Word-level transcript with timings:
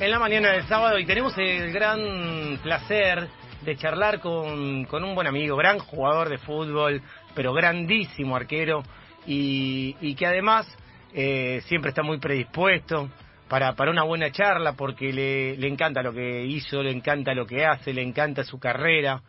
en 0.00 0.10
la 0.12 0.18
mañana 0.18 0.52
del 0.52 0.64
sábado 0.68 0.98
y 0.98 1.04
tenemos 1.04 1.36
el 1.38 1.72
gran 1.72 2.58
placer 2.62 3.28
de 3.62 3.76
charlar 3.76 4.20
con, 4.20 4.84
con 4.84 5.02
un 5.02 5.14
buen 5.14 5.26
amigo, 5.26 5.56
gran 5.56 5.78
jugador 5.80 6.28
de 6.28 6.38
fútbol, 6.38 7.02
pero 7.34 7.52
grandísimo 7.52 8.36
arquero 8.36 8.82
y, 9.26 9.96
y 10.00 10.14
que 10.14 10.26
además 10.26 10.66
eh, 11.12 11.62
siempre 11.66 11.88
está 11.88 12.02
muy 12.02 12.18
predispuesto 12.18 13.10
para, 13.48 13.74
para 13.74 13.90
una 13.90 14.04
buena 14.04 14.30
charla 14.30 14.74
porque 14.74 15.12
le, 15.12 15.56
le 15.56 15.66
encanta 15.66 16.02
lo 16.02 16.12
que 16.12 16.44
hizo, 16.44 16.82
le 16.82 16.92
encanta 16.92 17.34
lo 17.34 17.46
que 17.46 17.66
hace, 17.66 17.92
le 17.92 18.02
encanta 18.02 18.44
su 18.44 18.60
carrera 18.60 19.20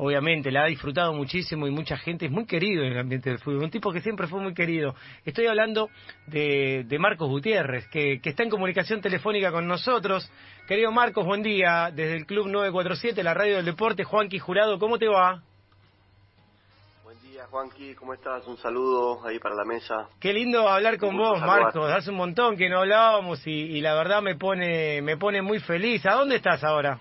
obviamente, 0.00 0.50
la 0.50 0.64
ha 0.64 0.66
disfrutado 0.66 1.12
muchísimo 1.12 1.66
y 1.66 1.70
mucha 1.70 1.96
gente 1.96 2.26
es 2.26 2.32
muy 2.32 2.46
querido 2.46 2.82
en 2.82 2.92
el 2.92 2.98
ambiente 2.98 3.28
del 3.28 3.38
fútbol, 3.38 3.64
un 3.64 3.70
tipo 3.70 3.92
que 3.92 4.00
siempre 4.00 4.26
fue 4.26 4.40
muy 4.40 4.54
querido. 4.54 4.94
Estoy 5.26 5.46
hablando 5.46 5.90
de, 6.26 6.84
de 6.88 6.98
Marcos 6.98 7.28
Gutiérrez, 7.28 7.86
que, 7.88 8.18
que, 8.20 8.30
está 8.30 8.42
en 8.42 8.50
comunicación 8.50 9.02
telefónica 9.02 9.52
con 9.52 9.68
nosotros. 9.68 10.30
Querido 10.66 10.90
Marcos, 10.90 11.26
buen 11.26 11.42
día, 11.42 11.90
desde 11.94 12.16
el 12.16 12.24
Club 12.24 12.46
947, 12.46 13.22
la 13.22 13.34
Radio 13.34 13.56
del 13.56 13.66
Deporte, 13.66 14.04
Juanqui 14.04 14.38
Jurado, 14.38 14.78
¿cómo 14.78 14.98
te 14.98 15.06
va? 15.06 15.42
Buen 17.04 17.20
día, 17.20 17.44
Juanqui, 17.50 17.94
¿cómo 17.94 18.14
estás? 18.14 18.46
Un 18.46 18.56
saludo 18.56 19.26
ahí 19.26 19.38
para 19.38 19.54
la 19.54 19.64
mesa. 19.66 20.08
Qué 20.18 20.32
lindo 20.32 20.66
hablar 20.66 20.96
con 20.96 21.14
vos, 21.14 21.38
Marcos. 21.42 21.92
Hace 21.92 22.10
un 22.10 22.16
montón 22.16 22.56
que 22.56 22.70
no 22.70 22.78
hablábamos 22.78 23.46
y, 23.46 23.50
y 23.50 23.82
la 23.82 23.94
verdad 23.94 24.22
me 24.22 24.34
pone, 24.36 25.02
me 25.02 25.18
pone 25.18 25.42
muy 25.42 25.60
feliz. 25.60 26.06
¿A 26.06 26.14
dónde 26.14 26.36
estás 26.36 26.64
ahora? 26.64 26.98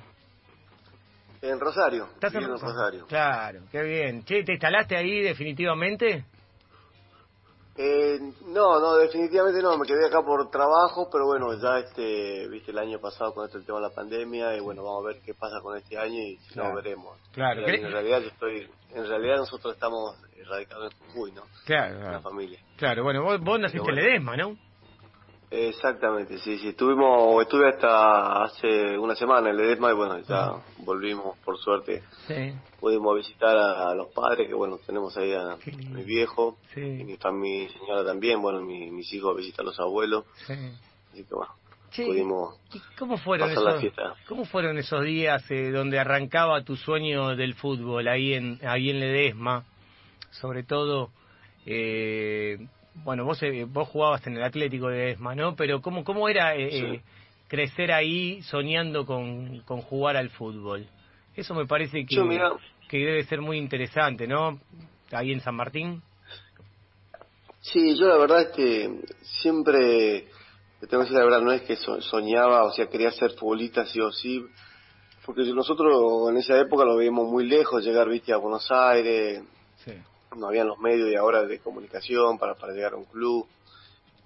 En 1.41 1.59
Rosario. 1.59 2.07
¿Estás 2.13 2.35
en 2.35 2.47
Rosario? 2.47 3.05
Claro, 3.07 3.61
qué 3.71 3.81
bien. 3.81 4.23
Che, 4.25 4.43
¿te 4.43 4.53
instalaste 4.53 4.97
ahí 4.97 5.21
definitivamente? 5.21 6.25
Eh, 7.81 8.19
no, 8.47 8.77
no, 8.81 8.97
definitivamente 8.97 9.61
no. 9.61 9.77
Me 9.77 9.87
quedé 9.87 10.07
acá 10.07 10.21
por 10.21 10.51
trabajo, 10.51 11.07
pero 11.09 11.25
bueno, 11.27 11.53
ya 11.61 11.79
este, 11.79 12.49
viste, 12.49 12.71
el 12.71 12.77
año 12.77 12.99
pasado 12.99 13.33
con 13.33 13.45
este 13.45 13.61
tema 13.61 13.77
de 13.77 13.87
la 13.87 13.95
pandemia 13.95 14.57
y 14.57 14.59
bueno, 14.59 14.83
vamos 14.83 15.05
a 15.05 15.07
ver 15.13 15.21
qué 15.21 15.33
pasa 15.33 15.61
con 15.61 15.77
este 15.77 15.97
año 15.97 16.19
y 16.19 16.35
si 16.37 16.59
no 16.59 16.75
veremos. 16.75 17.17
Claro. 17.31 17.65
En 17.65 17.89
realidad 17.89 18.19
yo 18.19 18.27
estoy, 18.27 18.69
en 18.93 19.07
realidad 19.07 19.37
nosotros 19.37 19.75
estamos 19.75 20.17
radicados 20.49 20.91
en 20.91 21.07
Jujuy, 21.07 21.31
¿no? 21.31 21.43
Claro. 21.65 21.95
En 21.99 22.11
la 22.11 22.21
familia. 22.21 22.59
Claro, 22.75 23.03
bueno, 23.03 23.23
vos, 23.23 23.39
vos 23.39 23.57
naciste 23.57 23.89
en 23.89 23.95
Ledesma, 23.95 24.35
¿no? 24.35 24.57
Exactamente, 25.51 26.37
sí, 26.39 26.59
sí. 26.59 26.69
Estuvimos, 26.69 27.41
estuve 27.41 27.69
hasta 27.69 28.43
hace 28.43 28.97
una 28.99 29.15
semana 29.15 29.49
en 29.49 29.57
Ledesma 29.57 29.89
y 29.91 29.95
bueno, 29.95 30.19
ya 30.19 30.53
volvimos, 30.77 31.37
por 31.39 31.57
suerte. 31.57 32.03
Sí. 32.27 32.53
Pudimos 32.79 33.15
visitar 33.15 33.57
a, 33.57 33.89
a, 33.89 33.95
los 33.95 34.09
padres, 34.09 34.47
que 34.47 34.53
bueno, 34.53 34.77
tenemos 34.85 35.17
ahí 35.17 35.33
a, 35.33 35.57
Sí. 35.63 35.71
mi 35.71 36.03
viejo, 36.03 36.57
Sí. 36.73 36.81
y 36.81 37.03
mi, 37.03 37.17
mi 37.33 37.67
señora 37.69 38.05
también, 38.05 38.41
bueno, 38.41 38.61
mi- 38.61 38.91
mis 38.91 39.11
hijos 39.13 39.35
visitan 39.37 39.65
a 39.65 39.69
los 39.69 39.79
abuelos, 39.79 40.25
Sí. 40.45 40.53
así 41.13 41.23
que 41.23 41.33
bueno, 41.35 41.51
pudimos 41.95 42.59
¿y 42.71 42.79
¿Cómo 42.99 43.17
fueron 43.17 43.49
pasar 43.49 43.63
la 43.63 43.69
esos, 43.71 43.81
fiesta. 43.81 44.13
cómo 44.27 44.45
fueron 44.45 44.77
esos 44.77 45.03
días 45.03 45.49
eh, 45.49 45.71
donde 45.71 45.97
arrancaba 45.99 46.63
tu 46.63 46.75
sueño 46.75 47.35
del 47.35 47.55
fútbol 47.55 48.07
ahí 48.07 48.33
en 48.35 48.59
ahí 48.63 48.91
en 48.91 48.99
Ledesma? 48.99 49.63
Sobre 50.29 50.61
todo, 50.61 51.09
eh, 51.65 52.59
bueno, 53.03 53.25
vos 53.25 53.41
eh, 53.43 53.65
vos 53.65 53.87
jugabas 53.89 54.25
en 54.27 54.37
el 54.37 54.43
Atlético 54.43 54.87
de 54.89 54.97
Ledesma, 54.97 55.35
¿no? 55.35 55.55
Pero 55.55 55.81
cómo 55.81 56.03
cómo 56.03 56.29
era 56.29 56.55
eh, 56.55 56.69
Sí. 56.71 56.77
eh, 56.85 57.01
crecer 57.47 57.91
ahí 57.91 58.41
soñando 58.43 59.05
con, 59.05 59.59
con 59.61 59.81
jugar 59.81 60.17
al 60.17 60.29
fútbol. 60.29 60.85
Eso 61.35 61.55
me 61.55 61.65
parece 61.65 62.05
que 62.05 62.15
Yo, 62.15 62.25
mira, 62.25 62.51
que 62.87 62.97
debe 62.97 63.23
ser 63.23 63.41
muy 63.41 63.57
interesante, 63.57 64.27
¿no? 64.27 64.59
Ahí 65.11 65.31
en 65.31 65.41
San 65.41 65.55
Martín. 65.55 66.01
Sí, 67.61 67.97
yo 67.97 68.07
la 68.07 68.17
verdad 68.17 68.41
es 68.41 68.47
que 68.49 68.89
siempre, 69.41 70.27
te 70.79 70.87
tengo 70.87 71.03
que 71.03 71.09
decir 71.09 71.17
la 71.17 71.25
verdad, 71.25 71.41
no 71.41 71.51
es 71.51 71.61
que 71.63 71.75
so- 71.75 72.01
soñaba, 72.01 72.63
o 72.63 72.71
sea, 72.71 72.87
quería 72.87 73.11
ser 73.11 73.31
futbolista 73.31 73.85
sí 73.85 73.99
o 73.99 74.11
sí, 74.11 74.43
porque 75.25 75.41
nosotros 75.53 76.29
en 76.29 76.37
esa 76.37 76.57
época 76.59 76.85
lo 76.85 76.95
veíamos 76.95 77.27
muy 77.27 77.45
lejos, 77.47 77.83
llegar, 77.83 78.07
viste, 78.09 78.31
a 78.33 78.37
Buenos 78.37 78.67
Aires. 78.71 79.43
No 80.35 80.47
habían 80.47 80.67
los 80.67 80.79
medios 80.79 81.09
de 81.09 81.17
ahora 81.17 81.43
de 81.45 81.59
comunicación 81.59 82.37
para, 82.37 82.55
para 82.55 82.73
llegar 82.73 82.93
a 82.93 82.97
un 82.97 83.05
club. 83.05 83.45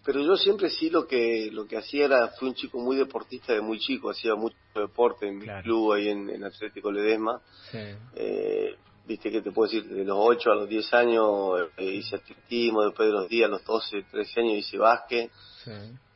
Pero 0.05 0.19
yo 0.21 0.35
siempre 0.35 0.69
sí 0.69 0.89
lo 0.89 1.07
que 1.07 1.49
lo 1.51 1.65
que 1.65 1.77
hacía 1.77 2.05
era, 2.05 2.27
fui 2.37 2.49
un 2.49 2.55
chico 2.55 2.77
muy 2.79 2.97
deportista 2.97 3.53
de 3.53 3.61
muy 3.61 3.79
chico, 3.79 4.09
hacía 4.09 4.35
mucho 4.35 4.55
deporte 4.75 5.27
en 5.27 5.37
mi 5.37 5.45
club 5.63 5.93
ahí 5.93 6.09
en, 6.09 6.29
en 6.29 6.43
Atlético 6.43 6.91
Ledesma. 6.91 7.41
Sí. 7.71 7.77
Eh, 8.15 8.75
Viste 9.05 9.29
que 9.29 9.41
te 9.41 9.51
puedo 9.51 9.69
decir, 9.69 9.85
de 9.85 10.05
los 10.05 10.15
8 10.17 10.49
a 10.49 10.55
los 10.55 10.69
10 10.69 10.93
años 10.93 11.27
eh, 11.75 11.91
hice 11.95 12.15
atletismo, 12.15 12.83
después 12.85 13.09
de 13.09 13.13
los 13.13 13.27
10 13.27 13.45
a 13.45 13.49
los 13.49 13.65
12, 13.65 14.03
13 14.09 14.39
años 14.39 14.53
hice 14.59 14.77
básquet, 14.77 15.29
Sí. 15.65 15.71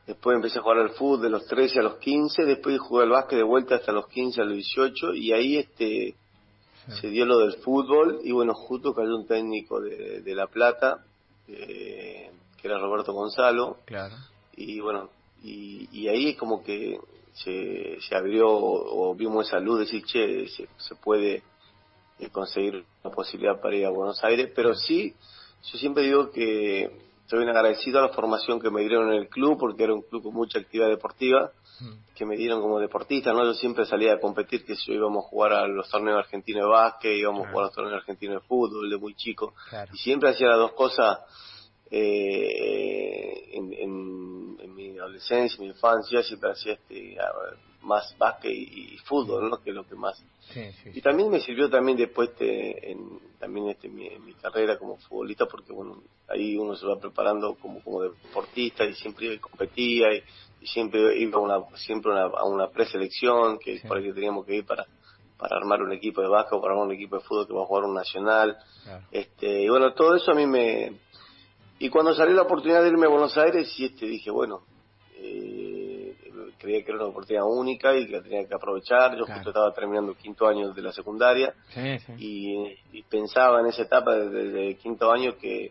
después 0.06 0.36
empecé 0.36 0.58
a 0.58 0.62
jugar 0.62 0.78
al 0.78 0.90
fútbol 0.92 1.20
de 1.20 1.28
los 1.28 1.46
13 1.46 1.80
a 1.80 1.82
los 1.82 1.96
15, 1.98 2.44
después 2.46 2.78
jugué 2.80 3.02
al 3.04 3.10
básquet 3.10 3.36
de 3.36 3.44
vuelta 3.44 3.74
hasta 3.74 3.92
los 3.92 4.08
15 4.08 4.40
a 4.40 4.44
los 4.44 4.54
18 4.54 5.12
y 5.14 5.32
ahí 5.34 5.58
este. 5.58 6.14
Se 7.00 7.08
dio 7.08 7.24
lo 7.26 7.38
del 7.38 7.54
fútbol 7.58 8.20
y 8.24 8.32
bueno, 8.32 8.54
justo 8.54 8.94
cayó 8.94 9.16
un 9.16 9.26
técnico 9.26 9.80
de, 9.80 10.20
de 10.22 10.34
La 10.34 10.46
Plata, 10.46 11.04
eh, 11.46 12.30
que 12.60 12.66
era 12.68 12.78
Roberto 12.78 13.12
Gonzalo, 13.12 13.78
Claro. 13.84 14.14
y 14.56 14.80
bueno, 14.80 15.10
y, 15.42 15.88
y 15.92 16.08
ahí 16.08 16.34
como 16.34 16.62
que 16.64 16.98
se, 17.34 17.98
se 18.00 18.14
abrió 18.16 18.48
o, 18.48 19.10
o 19.10 19.14
vimos 19.14 19.46
esa 19.46 19.60
luz 19.60 19.78
de 19.78 19.84
decir, 19.84 20.02
che, 20.04 20.48
se, 20.48 20.68
se 20.76 20.94
puede 20.96 21.42
eh, 22.18 22.30
conseguir 22.30 22.84
una 23.04 23.14
posibilidad 23.14 23.60
para 23.60 23.76
ir 23.76 23.86
a 23.86 23.90
Buenos 23.90 24.22
Aires, 24.24 24.50
pero 24.54 24.74
sí, 24.74 25.14
yo 25.72 25.78
siempre 25.78 26.04
digo 26.04 26.30
que 26.30 27.07
estoy 27.28 27.40
bien 27.44 27.50
agradecido 27.54 27.98
a 27.98 28.02
la 28.02 28.08
formación 28.08 28.58
que 28.58 28.70
me 28.70 28.80
dieron 28.80 29.08
en 29.12 29.18
el 29.18 29.28
club, 29.28 29.58
porque 29.60 29.84
era 29.84 29.92
un 29.92 30.00
club 30.00 30.22
con 30.22 30.32
mucha 30.32 30.58
actividad 30.58 30.88
deportiva, 30.88 31.52
Mm. 31.80 32.14
que 32.16 32.24
me 32.26 32.36
dieron 32.36 32.60
como 32.62 32.80
deportista, 32.80 33.32
¿no? 33.32 33.44
Yo 33.44 33.52
siempre 33.54 33.84
salía 33.84 34.14
a 34.14 34.18
competir, 34.18 34.64
que 34.64 34.74
yo 34.74 34.94
íbamos 34.94 35.24
a 35.24 35.28
jugar 35.28 35.52
a 35.52 35.68
los 35.68 35.88
torneos 35.90 36.18
argentinos 36.18 36.64
de 36.64 36.68
básquet, 36.70 37.12
íbamos 37.18 37.46
a 37.46 37.50
jugar 37.50 37.62
a 37.64 37.66
los 37.66 37.74
torneos 37.76 37.96
argentinos 38.00 38.42
de 38.42 38.48
fútbol, 38.48 38.90
de 38.90 38.96
muy 38.96 39.14
chico, 39.14 39.54
Claro. 39.70 39.90
y 39.94 39.98
siempre 39.98 40.30
hacía 40.30 40.48
las 40.48 40.58
dos 40.58 40.72
cosas 40.72 41.20
eh, 41.90 43.50
en, 43.52 43.72
en, 43.74 44.56
en 44.60 44.74
mi 44.74 44.98
adolescencia, 44.98 45.60
mi 45.60 45.66
infancia, 45.68 46.22
siempre 46.22 46.50
hacía 46.50 46.72
este, 46.72 47.16
más 47.82 48.14
básquet 48.18 48.50
y, 48.52 48.94
y 48.94 48.98
fútbol, 48.98 49.48
¿no? 49.50 49.62
Que 49.62 49.70
es 49.70 49.76
lo 49.76 49.86
que 49.86 49.94
más. 49.94 50.18
Sí, 50.52 50.72
sí. 50.82 50.90
Y 50.94 51.00
también 51.00 51.30
me 51.30 51.40
sirvió 51.40 51.68
también 51.70 51.96
después 51.96 52.30
este, 52.30 52.90
en, 52.92 53.20
también 53.38 53.68
este, 53.68 53.88
mi, 53.88 54.08
mi 54.18 54.34
carrera 54.34 54.78
como 54.78 54.96
futbolista, 54.98 55.46
porque 55.46 55.72
bueno, 55.72 56.02
ahí 56.28 56.56
uno 56.56 56.74
se 56.76 56.86
va 56.86 56.98
preparando 56.98 57.54
como, 57.56 57.82
como 57.82 58.02
deportista 58.02 58.84
y 58.84 58.94
siempre 58.94 59.34
y 59.34 59.38
competía 59.38 60.12
y, 60.14 60.22
y 60.60 60.66
siempre 60.66 61.16
iba 61.18 61.38
a 61.38 61.40
una, 61.42 61.76
siempre 61.76 62.10
una, 62.10 62.22
a 62.24 62.44
una 62.44 62.68
preselección 62.68 63.58
que 63.58 63.80
por 63.86 63.98
ahí 63.98 64.04
que 64.04 64.12
teníamos 64.12 64.44
que 64.44 64.56
ir 64.56 64.66
para 64.66 64.86
para 65.38 65.56
armar 65.56 65.80
un 65.82 65.92
equipo 65.92 66.20
de 66.20 66.26
básquet 66.26 66.54
o 66.54 66.60
para 66.60 66.72
armar 66.72 66.88
un 66.88 66.94
equipo 66.94 67.14
de 67.16 67.22
fútbol 67.22 67.46
que 67.46 67.52
va 67.52 67.62
a 67.62 67.66
jugar 67.66 67.84
un 67.84 67.94
nacional 67.94 68.56
Claro. 68.82 69.04
este 69.12 69.62
y 69.62 69.68
bueno 69.68 69.94
todo 69.94 70.16
eso 70.16 70.32
a 70.32 70.34
mí 70.34 70.46
me 70.48 70.98
y 71.78 71.88
cuando 71.90 72.12
salió 72.12 72.34
la 72.34 72.42
oportunidad 72.42 72.82
de 72.82 72.88
irme 72.88 73.06
a 73.06 73.10
Buenos 73.10 73.38
Aires 73.38 73.70
sí 73.72 73.84
este 73.84 74.06
dije 74.06 74.32
bueno 74.32 74.62
creía 76.58 76.84
que 76.84 76.90
era 76.90 77.00
una 77.00 77.08
oportunidad 77.10 77.44
única 77.46 77.94
y 77.96 78.06
que 78.06 78.12
la 78.12 78.22
tenía 78.22 78.46
que 78.46 78.54
aprovechar 78.54 79.16
yo 79.16 79.24
Claro. 79.24 79.34
justo 79.40 79.50
estaba 79.50 79.72
terminando 79.72 80.12
el 80.12 80.18
quinto 80.18 80.46
año 80.46 80.72
de 80.72 80.82
la 80.82 80.92
secundaria 80.92 81.54
Sí, 81.68 81.98
sí. 82.00 82.12
y, 82.18 82.98
y 82.98 83.02
pensaba 83.04 83.60
en 83.60 83.66
esa 83.66 83.82
etapa 83.82 84.14
desde, 84.16 84.68
el 84.68 84.76
quinto 84.76 85.10
año 85.10 85.36
que, 85.38 85.70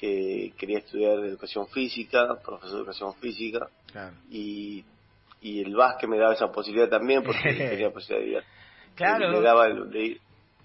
que 0.00 0.52
quería 0.58 0.78
estudiar 0.78 1.18
educación 1.20 1.66
física 1.68 2.40
profesor 2.44 2.72
de 2.72 2.78
educación 2.78 3.14
física 3.16 3.68
Claro. 3.92 4.16
y 4.30 4.84
y 5.40 5.60
el 5.60 5.76
básquet 5.76 6.08
me 6.08 6.16
daba 6.18 6.32
esa 6.32 6.50
posibilidad 6.50 6.88
también 6.88 7.22
porque 7.22 7.52
tenía 7.52 7.90
posibilidad 7.90 8.40
de 8.40 8.44
ir 8.44 8.44
Claro. 8.94 9.30
le 9.30 9.40
daba 9.42 9.66
el, 9.66 9.90
de- 9.90 10.20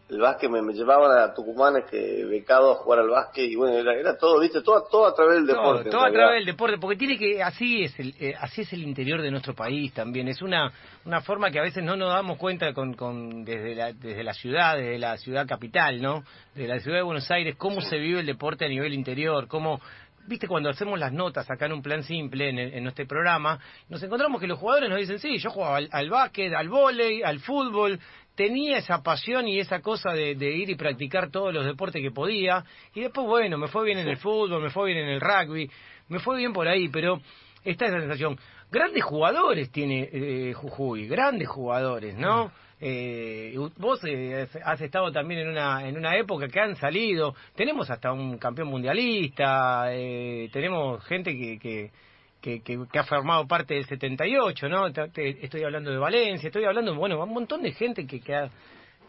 el 0.09 0.17
básquet 0.19 0.49
me, 0.49 0.61
me 0.61 0.73
llevaban 0.73 1.17
a 1.17 1.33
Tucumán 1.33 1.77
este 1.77 2.25
becado 2.25 2.71
a 2.71 2.75
jugar 2.75 2.99
al 2.99 3.09
básquet 3.09 3.45
y 3.49 3.55
bueno 3.55 3.77
era, 3.77 3.93
era 3.93 4.17
todo 4.17 4.39
viste 4.39 4.61
todo 4.61 4.83
todo 4.89 5.05
a 5.07 5.13
través 5.13 5.37
del 5.37 5.47
Todo, 5.47 5.57
deporte 5.57 5.83
en 5.85 5.91
todo 5.91 6.01
a 6.01 6.11
través 6.11 6.35
del 6.35 6.45
deporte, 6.45 6.77
porque 6.79 6.97
tiene 6.97 7.17
que 7.17 7.43
así 7.43 7.83
es 7.83 7.99
el 7.99 8.15
eh, 8.19 8.33
así 8.39 8.61
es 8.61 8.73
el 8.73 8.81
interior 8.83 9.21
de 9.21 9.29
nuestro 9.31 9.53
país 9.53 9.93
también. 9.93 10.27
Es 10.27 10.41
una 10.41 10.71
una 11.05 11.21
forma 11.21 11.51
que 11.51 11.59
a 11.59 11.63
veces 11.63 11.83
no 11.83 11.95
nos 11.95 12.09
damos 12.13 12.37
cuenta 12.37 12.73
con, 12.73 12.93
con 12.95 13.43
desde 13.45 13.75
la 13.75 13.93
desde 13.93 14.23
la 14.23 14.33
ciudad, 14.33 14.77
desde 14.77 14.97
la 14.97 15.17
ciudad 15.17 15.47
capital, 15.47 16.01
¿no? 16.01 16.23
De 16.55 16.67
la 16.67 16.79
ciudad 16.79 16.97
de 16.97 17.03
Buenos 17.03 17.29
Aires, 17.29 17.55
cómo 17.57 17.79
se 17.81 17.97
vive 17.97 18.21
el 18.21 18.25
deporte 18.25 18.65
a 18.65 18.67
nivel 18.67 18.93
interior, 18.93 19.47
cómo 19.47 19.79
Viste, 20.27 20.47
cuando 20.47 20.69
hacemos 20.69 20.99
las 20.99 21.11
notas 21.11 21.49
acá 21.49 21.65
en 21.65 21.71
un 21.73 21.81
plan 21.81 22.03
simple, 22.03 22.49
en, 22.49 22.59
el- 22.59 22.73
en 22.75 22.85
este 22.85 23.07
programa, 23.07 23.57
nos 23.89 24.03
encontramos 24.03 24.39
que 24.39 24.45
los 24.45 24.59
jugadores 24.59 24.87
nos 24.87 24.99
dicen, 24.99 25.17
sí, 25.17 25.39
yo 25.39 25.49
jugaba 25.49 25.77
al, 25.77 25.89
al 25.91 26.07
básquet, 26.07 26.53
al 26.53 26.69
vóley, 26.69 27.23
al 27.23 27.39
fútbol, 27.39 27.99
tenía 28.39 28.77
esa 28.77 29.03
pasión 29.03 29.49
y 29.49 29.59
esa 29.59 29.81
cosa 29.81 30.13
de, 30.13 30.33
de 30.33 30.55
ir 30.55 30.69
y 30.69 30.75
practicar 30.75 31.29
todos 31.29 31.53
los 31.53 31.65
deportes 31.65 32.01
que 32.01 32.09
podía, 32.09 32.63
y 32.95 33.01
después, 33.01 33.27
bueno, 33.27 33.57
me 33.57 33.67
fue 33.67 33.83
bien 33.83 33.97
en 33.97 34.07
el 34.07 34.15
fútbol, 34.15 34.61
me 34.61 34.69
fue 34.69 34.93
bien 34.93 34.99
en 34.99 35.09
el 35.09 35.19
rugby, 35.19 35.69
me 36.07 36.19
fue 36.19 36.37
bien 36.37 36.53
por 36.53 36.65
ahí, 36.65 36.87
pero 36.87 37.19
está 37.65 37.87
esa 37.87 37.99
sensación. 37.99 38.39
Grandes 38.71 39.03
jugadores 39.03 39.69
tiene 39.71 40.07
eh, 40.09 40.53
Jujuy, 40.53 41.05
grandes 41.05 41.49
jugadores, 41.49 42.15
¿no? 42.15 42.49
Eh, 42.79 43.57
vos 43.75 43.99
eh, 44.05 44.47
has 44.63 44.79
estado 44.79 45.11
también 45.11 45.41
en 45.41 45.49
una 45.49 45.85
en 45.85 45.97
una 45.97 46.15
época 46.15 46.47
que 46.47 46.61
han 46.61 46.77
salido, 46.77 47.35
tenemos 47.55 47.89
hasta 47.91 48.13
un 48.13 48.37
campeón 48.37 48.69
mundialista, 48.69 49.93
eh, 49.93 50.49
tenemos 50.53 51.03
gente 51.03 51.35
que, 51.35 51.59
que, 51.59 51.91
que, 52.41 52.61
que, 52.61 52.99
ha 52.99 53.03
formado 53.03 53.47
parte 53.47 53.73
del 53.73 53.85
78, 53.85 54.69
¿no? 54.69 54.87
Estoy 54.87 55.63
hablando 55.63 55.91
de 55.91 55.97
Valencia, 55.97 56.47
estoy 56.47 56.65
hablando, 56.65 56.95
bueno, 56.95 57.21
un 57.21 57.33
montón 57.33 57.61
de 57.61 57.71
gente 57.71 58.07
que, 58.07 58.21
que 58.21 58.35
ha 58.35 58.49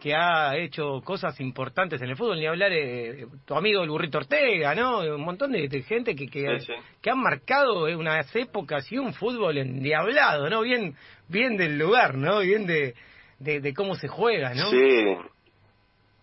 que 0.00 0.14
ha 0.14 0.56
hecho 0.56 1.02
cosas 1.04 1.38
importantes 1.40 2.00
en 2.00 2.08
el 2.08 2.16
fútbol, 2.16 2.38
ni 2.38 2.46
hablar 2.46 2.72
eh, 2.72 3.26
tu 3.44 3.54
amigo 3.54 3.82
el 3.82 3.90
burrito 3.90 4.18
Ortega, 4.18 4.74
¿no? 4.74 5.00
Un 5.00 5.22
montón 5.22 5.52
de, 5.52 5.68
gente 5.82 6.16
que, 6.16 6.26
que, 6.26 6.58
que, 7.00 7.10
han 7.10 7.20
marcado 7.20 7.84
unas 7.84 8.34
épocas 8.34 8.90
y 8.90 8.98
un 8.98 9.12
fútbol 9.12 9.58
endiablado, 9.58 10.48
¿no? 10.48 10.62
Bien, 10.62 10.96
bien 11.28 11.56
del 11.56 11.78
lugar, 11.78 12.16
¿no? 12.16 12.40
Bien 12.40 12.66
de, 12.66 12.94
de, 13.38 13.74
cómo 13.74 13.94
se 13.94 14.08
juega, 14.08 14.54
¿no? 14.54 14.70
Sí. 14.70 15.16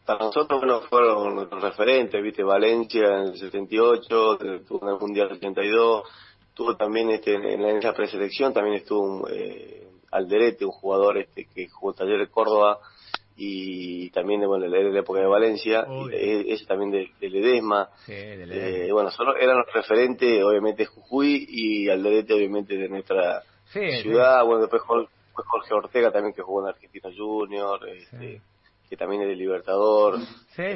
Para 0.05 0.19
nosotros 0.19 0.59
bueno, 0.59 0.81
fueron 0.89 1.35
nuestros 1.35 1.61
referentes, 1.61 2.21
viste, 2.23 2.41
Valencia 2.41 3.19
en 3.19 3.27
el 3.27 3.37
78, 3.37 4.37
tuvo 4.65 4.87
en 4.87 4.93
el 4.93 4.99
Mundial 4.99 5.31
82, 5.33 6.03
tuvo 6.57 6.75
también 6.75 7.11
este, 7.11 7.35
en, 7.35 7.61
la, 7.61 7.69
esa 7.69 7.93
preselección, 7.93 8.51
también 8.51 8.77
estuvo 8.77 9.29
eh, 9.29 9.87
Alderete, 10.11 10.65
un 10.65 10.71
jugador 10.71 11.19
este 11.19 11.45
que 11.53 11.69
jugó 11.69 11.93
Taller 11.93 12.19
de 12.19 12.27
Córdoba, 12.27 12.79
y 13.39 14.09
también 14.09 14.41
bueno, 14.47 14.67
de 14.67 14.91
la 14.91 14.99
época 14.99 15.19
de 15.19 15.27
Valencia, 15.27 15.85
ese 16.11 16.65
también 16.65 16.89
de, 16.89 17.11
de 17.21 17.29
Ledesma. 17.29 17.89
Eh, 18.07 18.89
bueno, 18.91 19.11
solo 19.11 19.37
eran 19.37 19.57
los 19.57 19.71
referentes, 19.71 20.43
obviamente 20.43 20.85
Jujuy 20.85 21.45
y 21.47 21.87
Alderete, 21.89 22.33
obviamente 22.33 22.75
de 22.75 22.89
nuestra 22.89 23.43
ciudad. 23.71 24.43
Bueno, 24.43 24.61
después 24.61 24.81
Jorge 25.33 25.73
Ortega 25.75 26.11
también 26.11 26.33
que 26.33 26.41
jugó 26.41 26.63
en 26.63 26.69
Argentina 26.69 27.09
Junior, 27.15 27.87
este, 27.89 28.41
que 28.89 28.97
también 28.97 29.21
es 29.23 29.27
de 29.27 29.35
Libertador, 29.35 30.19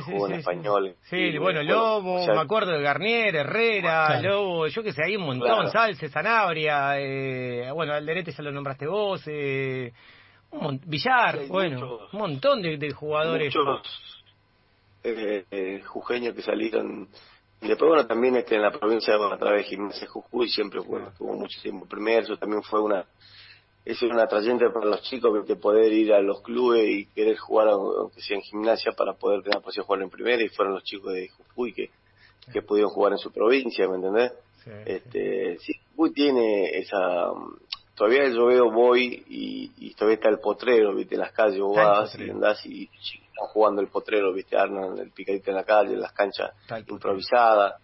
jugó 0.05 0.27
en 0.27 0.33
español. 0.33 0.95
Sí, 1.09 1.37
bueno, 1.37 1.63
Lobo, 1.63 2.25
me 2.27 2.39
acuerdo 2.39 2.71
de 2.71 2.81
Garnier, 2.81 3.35
Herrera, 3.35 4.21
Lobo, 4.21 4.67
yo 4.67 4.83
que 4.83 4.91
sé, 4.91 5.03
hay 5.05 5.15
un 5.15 5.23
montón, 5.23 5.71
Salce, 5.71 6.09
Sanabria, 6.09 6.99
eh, 6.99 7.71
bueno, 7.73 7.93
Alderete 7.93 8.31
ya 8.31 8.43
lo 8.43 8.51
nombraste 8.51 8.87
vos, 8.87 9.23
eh, 9.27 9.93
Villar, 10.85 11.47
bueno, 11.47 11.99
un 12.11 12.19
montón 12.19 12.61
de, 12.61 12.91
jugadores. 12.91 13.55
Muchos 13.55 14.11
eh, 15.03 15.45
eh, 15.49 15.81
jujeños 15.85 16.35
que 16.35 16.41
salieron. 16.41 17.07
Y 17.61 17.67
después, 17.67 17.89
bueno, 17.89 18.05
también 18.05 18.35
este, 18.35 18.55
en 18.55 18.61
la 18.61 18.71
provincia, 18.71 19.15
bueno, 19.17 19.33
a 19.35 19.37
través 19.37 19.63
de 19.63 19.69
Gimnasia 19.69 20.07
Jujuy, 20.07 20.49
siempre 20.49 20.79
bueno, 20.79 21.09
estuvo 21.09 21.33
muchísimo 21.33 21.85
primero. 21.85 22.23
Eso 22.23 22.37
también 22.37 22.63
fue 22.63 22.81
una. 22.81 23.05
Eso 23.83 24.05
es 24.05 24.11
una 24.11 24.23
atrayente 24.23 24.69
para 24.69 24.85
los 24.85 25.01
chicos 25.01 25.47
de 25.47 25.55
poder 25.55 25.91
ir 25.91 26.13
a 26.13 26.21
los 26.21 26.41
clubes 26.41 26.87
y 26.87 27.05
querer 27.07 27.37
jugar, 27.37 27.69
aunque 27.69 28.21
sea 28.21 28.37
en 28.37 28.43
gimnasia, 28.43 28.91
para 28.91 29.13
poder 29.13 29.41
tener 29.41 29.55
la 29.55 29.61
posibilidad 29.61 29.83
de 29.83 29.87
jugar 29.87 30.01
en 30.03 30.09
primera. 30.09 30.43
Y 30.43 30.49
fueron 30.49 30.75
los 30.75 30.83
chicos 30.83 31.13
de 31.13 31.29
Jujuy 31.29 31.73
que, 31.73 31.89
que 32.53 32.61
pudieron 32.61 32.91
jugar 32.91 33.13
en 33.13 33.17
su 33.17 33.31
provincia, 33.31 33.87
¿me 33.87 33.95
entendés? 33.95 34.33
este, 34.85 35.57
sí, 35.57 35.73
Jujuy 35.95 36.13
tiene 36.13 36.77
esa 36.77 37.31
todavía 38.01 38.29
yo 38.29 38.47
veo, 38.47 38.71
voy 38.71 39.23
y, 39.29 39.71
y 39.77 39.93
todavía 39.93 40.15
está 40.15 40.29
el 40.29 40.39
potrero, 40.39 40.95
viste, 40.95 41.13
en 41.15 41.21
las 41.21 41.33
calles, 41.33 41.59
vos 41.59 41.75
vas 41.75 42.17
y 42.17 42.31
andás 42.31 42.65
y, 42.65 42.89
están 42.93 43.47
jugando 43.53 43.81
el 43.81 43.89
potrero, 43.89 44.33
viste, 44.33 44.57
arman 44.57 44.97
el 44.97 45.11
picadito 45.11 45.51
en 45.51 45.57
la 45.57 45.63
calle, 45.63 45.93
en 45.93 46.01
las 46.01 46.11
canchas 46.11 46.51
improvisadas. 46.87 47.75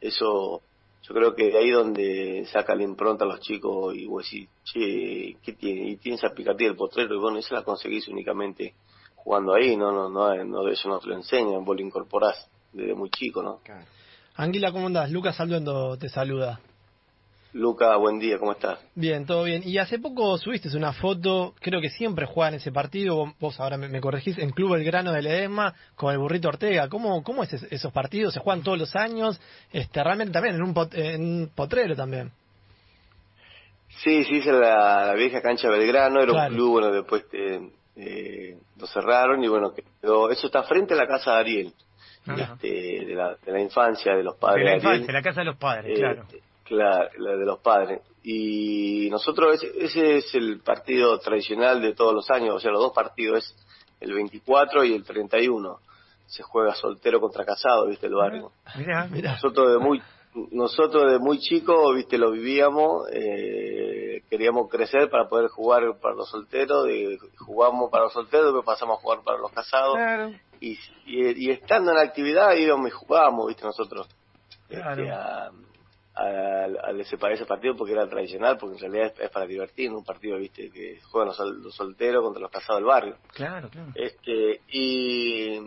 Eso, 0.00 0.62
yo 1.02 1.14
creo 1.14 1.34
que 1.34 1.50
de 1.50 1.58
ahí 1.58 1.70
donde 1.70 2.46
saca 2.52 2.74
la 2.74 2.82
impronta 2.82 3.24
a 3.24 3.28
los 3.28 3.40
chicos 3.40 3.94
y 3.94 4.06
vos 4.06 4.24
decís, 4.24 4.48
che, 4.64 5.36
¿qué 5.42 5.52
tiene? 5.52 5.90
Y 5.90 5.96
tiene 5.96 6.16
esa 6.16 6.30
picadita 6.30 6.64
del 6.64 6.76
potrero 6.76 7.14
y 7.14 7.18
bueno, 7.18 7.38
eso 7.38 7.54
la 7.54 7.62
conseguís 7.62 8.08
únicamente 8.08 8.74
jugando 9.16 9.54
ahí, 9.54 9.76
no, 9.76 9.92
no, 9.92 10.08
no, 10.08 10.44
no 10.44 10.68
eso 10.68 10.88
no 10.88 10.98
te 10.98 11.08
lo 11.08 11.14
enseñan, 11.14 11.64
vos 11.64 11.76
lo 11.76 11.82
incorporás 11.82 12.48
desde 12.72 12.94
muy 12.94 13.10
chico, 13.10 13.42
¿no? 13.42 13.60
Claro. 13.62 13.84
Anguila, 14.36 14.70
¿cómo 14.70 14.86
andás? 14.86 15.10
Lucas 15.10 15.38
Alduendo 15.40 15.96
te 15.98 16.08
saluda. 16.08 16.60
Luca, 17.58 17.96
buen 17.96 18.20
día, 18.20 18.38
¿cómo 18.38 18.52
estás? 18.52 18.78
Bien, 18.94 19.26
todo 19.26 19.42
bien. 19.42 19.62
Y 19.64 19.78
hace 19.78 19.98
poco 19.98 20.38
subiste 20.38 20.74
una 20.76 20.92
foto, 20.92 21.54
creo 21.60 21.80
que 21.80 21.90
siempre 21.90 22.24
juegan 22.24 22.54
ese 22.54 22.70
partido, 22.70 23.34
vos 23.40 23.58
ahora 23.58 23.76
me, 23.76 24.00
corregís, 24.00 24.38
en 24.38 24.50
Club 24.50 24.74
El 24.74 24.84
Grano 24.84 25.10
de 25.10 25.22
Ledesma 25.22 25.74
con 25.96 26.12
el 26.12 26.18
Burrito 26.18 26.48
Ortega. 26.48 26.88
¿Cómo, 26.88 27.24
cómo 27.24 27.42
es 27.42 27.52
esos 27.52 27.92
partidos? 27.92 28.34
¿Se 28.34 28.40
juegan 28.40 28.62
todos 28.62 28.78
los 28.78 28.94
años? 28.94 29.40
Este, 29.72 30.04
realmente 30.04 30.32
también, 30.32 30.54
en 30.54 30.62
un, 30.62 30.74
en 30.92 31.50
potrero 31.52 31.96
también. 31.96 32.30
Sí, 34.04 34.22
sí, 34.22 34.38
es 34.38 34.46
la, 34.46 35.12
vieja 35.14 35.42
cancha 35.42 35.68
Belgrano, 35.68 36.20
era 36.22 36.46
un 36.46 36.54
club, 36.54 36.70
bueno, 36.70 36.92
después 36.92 37.24
eh, 37.32 38.56
lo 38.78 38.86
cerraron 38.86 39.42
y 39.42 39.48
bueno, 39.48 39.72
quedó, 40.00 40.30
eso 40.30 40.46
está 40.46 40.62
frente 40.62 40.94
a 40.94 40.96
la 40.96 41.08
casa 41.08 41.32
de 41.32 41.38
Ariel, 41.38 41.72
este, 42.24 43.04
de, 43.04 43.14
la, 43.16 43.34
de 43.34 43.52
la 43.52 43.60
infancia, 43.60 44.14
de 44.14 44.22
los 44.22 44.36
padres. 44.36 44.64
De 44.64 44.70
la 44.70 44.76
infancia, 44.76 45.12
la 45.12 45.22
casa 45.22 45.40
de 45.40 45.46
los 45.46 45.56
padres, 45.56 45.98
eh, 45.98 46.00
claro 46.00 46.24
la, 46.70 47.08
la 47.16 47.36
de 47.36 47.44
los 47.44 47.58
padres. 47.60 48.00
Y 48.22 49.08
nosotros, 49.10 49.62
ese, 49.62 50.16
es 50.16 50.34
el 50.34 50.60
partido 50.60 51.18
tradicional 51.18 51.80
de 51.80 51.94
todos 51.94 52.14
los 52.14 52.30
años, 52.30 52.56
o 52.56 52.60
sea, 52.60 52.70
los 52.70 52.82
dos 52.82 52.92
partidos 52.92 53.38
es 53.38 53.56
el 54.00 54.12
24 54.12 54.84
y 54.84 54.94
el 54.94 55.04
31. 55.04 55.78
Se 56.26 56.42
juega 56.42 56.74
soltero 56.74 57.20
contra 57.20 57.44
casado, 57.44 57.86
viste, 57.86 58.06
el 58.06 58.14
barrio. 58.14 58.52
Nosotros 59.32 59.72
de 59.72 59.78
muy 59.78 60.02
nosotros 60.52 61.10
de 61.10 61.18
muy 61.18 61.38
chicos, 61.38 61.96
viste, 61.96 62.18
lo 62.18 62.30
vivíamos, 62.30 63.08
eh, 63.12 64.22
queríamos 64.28 64.68
crecer 64.68 65.10
para 65.10 65.28
poder 65.28 65.48
jugar 65.48 65.82
para 66.00 66.14
los 66.14 66.28
solteros, 66.28 66.84
de, 66.84 67.18
jugamos 67.38 67.90
para 67.90 68.04
los 68.04 68.12
solteros, 68.12 68.46
después 68.46 68.64
pasamos 68.64 68.98
a 68.98 69.02
jugar 69.02 69.20
para 69.24 69.38
los 69.38 69.50
casados. 69.52 69.96
Y, 70.60 70.78
y, 71.06 71.50
estando 71.50 71.92
en 71.92 71.96
la 71.96 72.02
actividad 72.02 72.54
íbamos 72.54 72.88
y 72.88 72.90
jugábamos, 72.90 73.46
viste, 73.48 73.64
nosotros. 73.64 74.08
Este, 74.68 75.10
al, 76.18 77.00
ese, 77.00 77.16
ese 77.30 77.46
partido 77.46 77.76
porque 77.76 77.92
era 77.92 78.08
tradicional, 78.08 78.56
porque 78.58 78.76
en 78.76 78.92
realidad 78.92 79.14
es, 79.20 79.30
para 79.30 79.46
divertir, 79.46 79.90
un 79.90 80.04
partido, 80.04 80.36
viste, 80.38 80.70
que 80.70 81.00
juegan 81.10 81.28
los, 81.28 81.74
solteros 81.74 82.24
contra 82.24 82.42
los 82.42 82.50
casados 82.50 82.80
del 82.80 82.86
barrio. 82.86 83.16
Claro, 83.32 83.68
claro. 83.70 83.92
Este, 83.94 84.60
y, 84.68 85.58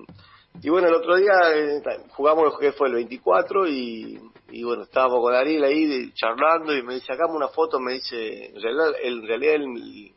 y 0.61 0.69
bueno, 0.69 0.89
el 0.89 0.95
otro 0.95 1.15
día 1.15 1.33
eh, 1.55 1.81
jugamos, 2.09 2.57
que 2.59 2.73
fue 2.73 2.89
el 2.89 2.95
24, 2.95 3.67
y, 3.67 4.19
y 4.49 4.63
bueno, 4.63 4.83
estábamos 4.83 5.21
con 5.21 5.33
Ariel 5.33 5.63
ahí 5.63 6.11
charlando, 6.13 6.75
y 6.75 6.83
me 6.83 6.95
dice, 6.95 7.07
sacamos 7.07 7.35
una 7.35 7.47
foto, 7.47 7.79
me 7.79 7.93
dice, 7.93 8.47
en 8.47 8.61
realidad, 8.61 8.91
en 9.01 9.27
realidad 9.27 9.55
él, 9.55 10.13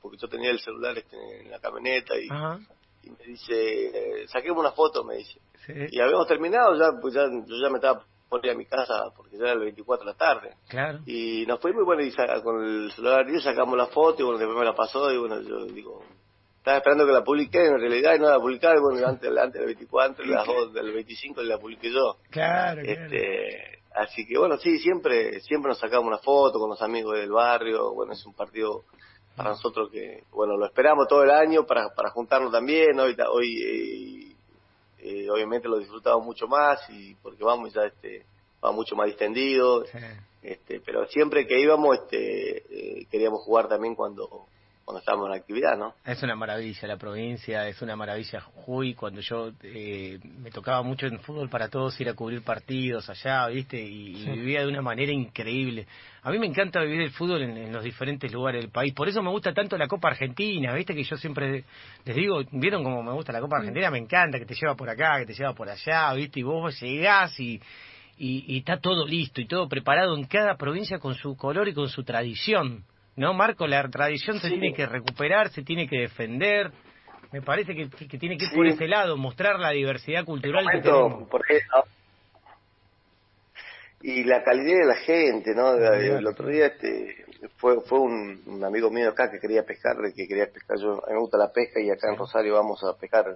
porque 0.00 0.16
yo 0.18 0.28
tenía 0.28 0.50
el 0.50 0.60
celular 0.60 0.96
este, 0.96 1.42
en 1.42 1.50
la 1.50 1.58
camioneta, 1.58 2.16
y, 2.16 2.26
y 3.06 3.10
me 3.10 3.24
dice, 3.26 4.22
eh, 4.22 4.28
saquemos 4.28 4.60
una 4.60 4.72
foto, 4.72 5.04
me 5.04 5.16
dice. 5.16 5.40
Y 5.66 5.98
habíamos 5.98 6.26
terminado 6.26 6.74
ya, 6.78 6.92
pues 7.00 7.14
ya, 7.14 7.22
yo 7.22 7.56
ya 7.62 7.70
me 7.70 7.76
estaba 7.76 8.04
ir 8.42 8.50
a 8.50 8.54
mi 8.54 8.66
casa 8.66 9.12
porque 9.16 9.36
ya 9.36 9.44
era 9.44 9.52
el 9.52 9.60
24 9.60 10.04
de 10.04 10.12
la 10.12 10.16
tarde. 10.16 10.54
Claro. 10.68 11.00
Y 11.06 11.44
nos 11.46 11.60
fuimos 11.60 11.84
bueno, 11.84 12.02
y 12.02 12.12
con 12.42 12.64
el 12.64 12.92
celular 12.92 13.28
y 13.28 13.40
sacamos 13.40 13.76
la 13.76 13.86
foto 13.86 14.22
y 14.22 14.24
bueno, 14.24 14.38
después 14.38 14.58
me 14.58 14.64
la 14.64 14.74
pasó 14.74 15.10
y 15.12 15.18
bueno, 15.18 15.40
yo 15.40 15.64
digo, 15.66 16.02
estaba 16.58 16.78
esperando 16.78 17.06
que 17.06 17.12
la 17.12 17.24
publique, 17.24 17.64
en 17.64 17.78
realidad 17.78 18.14
y 18.14 18.18
no 18.18 18.28
la 18.28 18.40
publicaba, 18.40 18.74
y 18.76 18.80
bueno, 18.80 19.06
antes, 19.06 19.30
antes 19.36 19.60
del 19.60 19.66
24, 19.66 20.24
antes 20.24 20.72
del 20.72 20.92
25 20.92 21.42
la 21.42 21.58
publiqué 21.58 21.90
yo. 21.90 22.16
Claro, 22.30 22.80
este, 22.82 23.80
Así 23.94 24.26
que 24.26 24.36
bueno, 24.36 24.56
sí, 24.56 24.78
siempre 24.78 25.40
siempre 25.40 25.68
nos 25.68 25.78
sacamos 25.78 26.08
una 26.08 26.18
foto 26.18 26.58
con 26.58 26.68
los 26.70 26.82
amigos 26.82 27.16
del 27.16 27.30
barrio, 27.30 27.94
bueno, 27.94 28.12
es 28.12 28.26
un 28.26 28.34
partido 28.34 28.82
para 29.36 29.50
nosotros 29.50 29.90
que, 29.90 30.24
bueno, 30.30 30.56
lo 30.56 30.66
esperamos 30.66 31.06
todo 31.08 31.22
el 31.22 31.30
año 31.30 31.64
para, 31.64 31.90
para 31.94 32.10
juntarnos 32.10 32.52
también, 32.52 32.98
hoy, 32.98 33.16
hoy 33.28 34.33
eh, 35.06 35.28
obviamente 35.28 35.68
lo 35.68 35.78
disfrutamos 35.78 36.24
mucho 36.24 36.48
más 36.48 36.80
y 36.88 37.14
porque 37.16 37.44
vamos 37.44 37.74
ya 37.74 37.82
este 37.84 38.24
va 38.64 38.72
mucho 38.72 38.96
más 38.96 39.06
distendido. 39.06 39.84
Este 40.42 40.80
pero 40.80 41.06
siempre 41.08 41.46
que 41.46 41.60
íbamos 41.60 41.98
este 41.98 43.00
eh, 43.00 43.06
queríamos 43.10 43.42
jugar 43.42 43.68
también 43.68 43.94
cuando 43.94 44.46
cuando 44.84 44.98
estábamos 44.98 45.30
en 45.30 45.36
actividad, 45.36 45.78
¿no? 45.78 45.94
Es 46.04 46.22
una 46.22 46.36
maravilla 46.36 46.86
la 46.86 46.96
provincia, 46.98 47.66
es 47.66 47.80
una 47.80 47.96
maravilla 47.96 48.40
Jujuy, 48.40 48.94
cuando 48.94 49.20
yo 49.22 49.50
eh, 49.62 50.18
me 50.22 50.50
tocaba 50.50 50.82
mucho 50.82 51.06
en 51.06 51.20
fútbol 51.20 51.48
para 51.48 51.68
todos 51.68 51.98
ir 52.00 52.08
a 52.10 52.14
cubrir 52.14 52.42
partidos 52.42 53.08
allá, 53.08 53.46
¿viste? 53.48 53.80
Y, 53.80 54.24
vivía 54.24 54.60
de 54.60 54.68
una 54.68 54.82
manera 54.82 55.10
increíble. 55.12 55.86
A 56.22 56.30
mí 56.30 56.38
me 56.38 56.46
encanta 56.46 56.80
vivir 56.80 57.00
el 57.00 57.10
fútbol 57.10 57.42
en, 57.42 57.72
los 57.72 57.82
diferentes 57.82 58.30
lugares 58.30 58.60
del 58.60 58.70
país, 58.70 58.92
por 58.92 59.08
eso 59.08 59.22
me 59.22 59.30
gusta 59.30 59.54
tanto 59.54 59.78
la 59.78 59.88
Copa 59.88 60.08
Argentina, 60.08 60.74
¿viste? 60.74 60.94
Que 60.94 61.04
yo 61.04 61.16
siempre 61.16 61.64
les 62.04 62.16
digo, 62.16 62.42
¿vieron 62.52 62.84
cómo 62.84 63.02
me 63.02 63.12
gusta 63.12 63.32
la 63.32 63.40
Copa 63.40 63.58
Argentina? 63.58 63.90
Me 63.90 63.98
encanta, 63.98 64.38
que 64.38 64.46
te 64.46 64.54
lleva 64.54 64.74
por 64.74 64.90
acá, 64.90 65.18
que 65.18 65.26
te 65.26 65.34
lleva 65.34 65.54
por 65.54 65.68
allá, 65.68 66.12
¿viste? 66.14 66.40
Y 66.40 66.42
vos 66.42 66.78
llegás 66.80 67.38
y... 67.40 67.60
Y, 68.16 68.44
y, 68.46 68.58
está 68.58 68.78
todo 68.78 69.04
listo 69.04 69.40
y 69.40 69.46
todo 69.48 69.68
preparado 69.68 70.16
en 70.16 70.22
cada 70.26 70.56
provincia 70.56 71.00
con 71.00 71.16
su 71.16 71.36
color 71.36 71.66
y 71.66 71.74
con 71.74 71.88
su 71.88 72.04
tradición. 72.04 72.84
¿No, 73.16 73.34
Marco? 73.34 73.66
La 73.66 73.88
tradición 73.88 74.38
se 74.40 74.48
tiene 74.48 74.72
que 74.74 74.86
recuperar, 74.86 75.50
se 75.50 75.62
tiene 75.62 75.88
que 75.88 76.00
defender. 76.00 76.70
Me 77.32 77.42
parece 77.42 77.74
que, 77.74 77.86
tiene 78.18 78.36
que 78.36 78.44
ir 78.44 78.52
por 78.54 78.66
ese 78.66 78.86
lado, 78.86 79.16
mostrar 79.16 79.58
la 79.58 79.70
diversidad 79.70 80.24
cultural 80.24 80.66
que 80.70 80.80
tenemos. 80.80 81.28
Y 84.02 84.22
la 84.24 84.44
calidad 84.44 84.78
de 84.80 84.86
la 84.86 84.96
gente, 84.96 85.54
¿no? 85.54 85.74
El 85.74 86.26
otro 86.26 86.48
día 86.48 86.66
este, 86.66 87.24
fue 87.56 87.80
fue 87.80 87.98
un, 87.98 88.62
amigo 88.62 88.90
mío 88.90 89.08
acá 89.08 89.30
que 89.30 89.40
quería 89.40 89.64
pescar, 89.64 89.96
que 90.14 90.28
quería 90.28 90.46
pescar. 90.46 90.78
Yo, 90.78 90.92
a 90.92 91.08
mí 91.08 91.14
me 91.14 91.20
gusta 91.20 91.38
la 91.38 91.50
pesca 91.50 91.80
y 91.80 91.90
acá 91.90 92.10
en 92.10 92.18
Rosario 92.18 92.54
vamos 92.54 92.84
a 92.84 92.96
pescar 92.98 93.34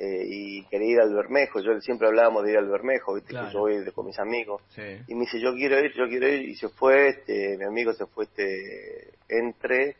eh, 0.00 0.22
y 0.24 0.64
quería 0.66 0.92
ir 0.92 1.00
al 1.00 1.12
Bermejo. 1.12 1.60
Yo 1.60 1.80
siempre 1.80 2.06
hablábamos 2.06 2.44
de 2.44 2.52
ir 2.52 2.58
al 2.58 2.68
Bermejo, 2.68 3.14
¿viste? 3.14 3.34
que 3.34 3.52
yo 3.52 3.58
voy 3.58 3.84
con 3.92 4.06
mis 4.06 4.18
amigos. 4.20 4.62
Y 5.08 5.14
me 5.14 5.22
dice, 5.22 5.40
yo 5.40 5.52
quiero 5.54 5.76
ir, 5.80 5.92
yo 5.96 6.06
quiero 6.06 6.28
ir. 6.28 6.48
Y 6.48 6.54
se 6.54 6.68
fue, 6.68 7.08
este, 7.08 7.56
mi 7.58 7.64
amigo 7.64 7.92
se 7.92 8.06
fue 8.06 8.24
este, 8.24 9.14
entre. 9.28 9.96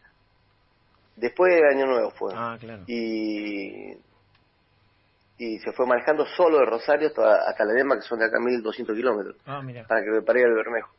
Después 1.17 1.53
del 1.53 1.65
Año 1.65 1.87
Nuevo 1.87 2.11
fue. 2.13 2.33
Ah, 2.33 2.57
claro. 2.61 2.85
Y, 2.87 3.93
y 5.37 5.59
se 5.59 5.73
fue 5.73 5.85
manejando 5.85 6.25
solo 6.27 6.59
de 6.59 6.67
Rosario 6.67 7.09
hasta, 7.09 7.49
hasta 7.49 7.65
la 7.65 7.73
Dema, 7.73 7.97
que 7.97 8.03
son 8.03 8.21
de 8.21 8.27
acá 8.27 8.39
1200 8.39 8.95
kilómetros. 8.95 9.37
Ah, 9.47 9.61
mira. 9.63 9.85
Para 9.89 10.05
que 10.05 10.11
me 10.11 10.23
pare 10.23 10.45
al 10.45 10.55
Bermejo. 10.55 10.91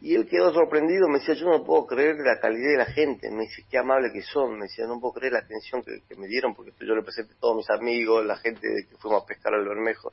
Y 0.00 0.14
él 0.14 0.28
quedó 0.28 0.52
sorprendido, 0.52 1.08
me 1.08 1.20
decía, 1.20 1.34
yo 1.34 1.46
no 1.46 1.64
puedo 1.64 1.86
creer 1.86 2.16
la 2.18 2.38
calidad 2.38 2.70
de 2.70 2.76
la 2.76 2.86
gente, 2.86 3.30
me 3.30 3.44
dice, 3.44 3.64
qué 3.70 3.78
amable 3.78 4.12
que 4.12 4.20
son, 4.22 4.58
me 4.58 4.64
decía, 4.64 4.86
no 4.86 5.00
puedo 5.00 5.14
creer 5.14 5.32
la 5.32 5.38
atención 5.38 5.82
que, 5.82 6.16
me 6.16 6.26
dieron, 6.26 6.54
porque 6.54 6.72
yo 6.80 6.94
le 6.94 7.02
presenté 7.02 7.32
a 7.32 7.40
todos 7.40 7.56
mis 7.56 7.70
amigos, 7.70 8.24
la 8.26 8.36
gente 8.36 8.60
que 8.88 8.96
fuimos 8.98 9.22
a 9.22 9.26
pescar 9.26 9.54
al 9.54 9.66
Bermejo. 9.66 10.12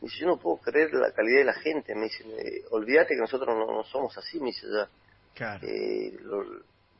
Me 0.00 0.06
dice, 0.08 0.20
yo 0.20 0.26
no 0.28 0.38
puedo 0.38 0.58
creer 0.58 0.92
la 0.94 1.10
calidad 1.12 1.38
de 1.38 1.44
la 1.44 1.54
gente, 1.54 1.94
me 1.96 2.04
dice, 2.04 2.24
olvídate 2.70 3.14
que 3.14 3.20
nosotros 3.20 3.56
no, 3.56 3.82
somos 3.84 4.16
así, 4.16 4.38
me 4.38 4.46
dice, 4.46 4.66
ya. 4.72 4.88
Claro. 5.34 5.66
Eh, 5.66 6.16
lo, 6.22 6.44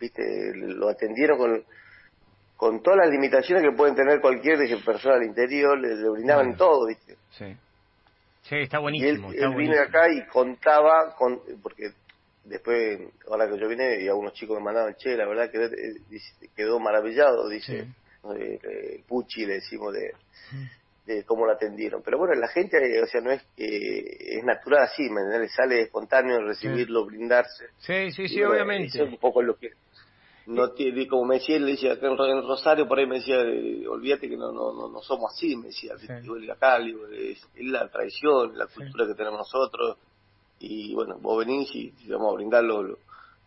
viste, 0.00 0.22
lo 0.56 0.88
atendieron 0.88 1.38
con, 1.38 1.64
con 2.56 2.82
todas 2.82 2.98
las 2.98 3.10
limitaciones 3.10 3.62
que 3.62 3.76
pueden 3.76 3.94
tener 3.94 4.20
cualquier 4.20 4.58
persona 4.84 5.16
al 5.16 5.24
interior, 5.24 5.78
le, 5.78 6.10
brindaban 6.10 6.56
todo, 6.56 6.86
viste. 6.86 7.16
Sí. 7.30 7.56
Sí, 8.42 8.56
está 8.56 8.78
buenísimo. 8.78 9.32
Y 9.32 9.38
él, 9.38 9.54
vino 9.54 9.80
acá 9.80 10.10
y 10.10 10.26
contaba, 10.26 11.14
con, 11.16 11.40
porque 11.62 11.92
después, 12.44 13.00
ahora 13.28 13.48
que 13.48 13.58
yo 13.58 13.68
vine, 13.68 14.02
y 14.02 14.08
algunos 14.08 14.32
chicos 14.34 14.58
me 14.58 14.64
mandaban, 14.64 14.94
che, 14.96 15.16
la 15.16 15.26
verdad 15.26 15.50
que 15.50 15.64
eh, 15.64 16.48
quedó 16.54 16.78
maravillado, 16.78 17.48
dice 17.48 17.88
el 18.32 19.04
Puchi, 19.06 19.44
le 19.44 19.54
decimos 19.54 19.92
de, 19.92 20.12
de 21.06 21.24
cómo 21.24 21.46
lo 21.46 21.52
atendieron. 21.52 22.02
Pero 22.02 22.18
bueno, 22.18 22.34
la 22.34 22.48
gente, 22.48 22.78
eh, 22.78 23.02
o 23.02 23.06
sea, 23.06 23.20
no 23.20 23.30
es 23.30 23.42
que 23.56 24.38
es 24.38 24.44
natural 24.44 24.84
así, 24.84 25.02
¿me 25.10 25.38
Le 25.38 25.48
sale 25.48 25.82
espontáneo 25.82 26.40
recibirlo, 26.40 27.04
brindarse. 27.04 27.66
Sí, 27.78 28.10
sí, 28.12 28.28
sí, 28.28 28.42
obviamente. 28.42 28.88
Eso 28.88 29.04
es 29.04 29.10
un 29.10 29.18
poco 29.18 29.42
lo 29.42 29.56
que 29.56 29.72
no 30.46 30.72
tiene, 30.72 31.06
como 31.06 31.24
me 31.24 31.36
decía, 31.36 31.56
él 31.56 31.66
decía 31.66 31.94
acá 31.94 32.06
en 32.06 32.42
Rosario, 32.42 32.86
por 32.86 32.98
ahí 32.98 33.06
me 33.06 33.16
decía, 33.16 33.40
eh, 33.40 33.86
olvídate 33.88 34.28
que 34.28 34.36
no, 34.36 34.52
no, 34.52 34.88
no, 34.88 35.00
somos 35.00 35.32
así, 35.32 35.56
me 35.56 35.68
decía, 35.68 35.96
sí. 35.98 36.06
acá, 36.50 36.78
es, 36.78 37.38
es, 37.54 37.64
la 37.64 37.88
tradición, 37.88 38.56
la 38.56 38.66
cultura 38.66 39.06
que 39.06 39.14
tenemos 39.14 39.38
nosotros, 39.38 39.96
y 40.58 40.94
bueno, 40.94 41.18
vos 41.20 41.44
venís 41.44 41.68
y 41.74 41.92
vamos 42.08 42.32
a 42.32 42.36
brindar 42.36 42.64
lo, 42.64 42.98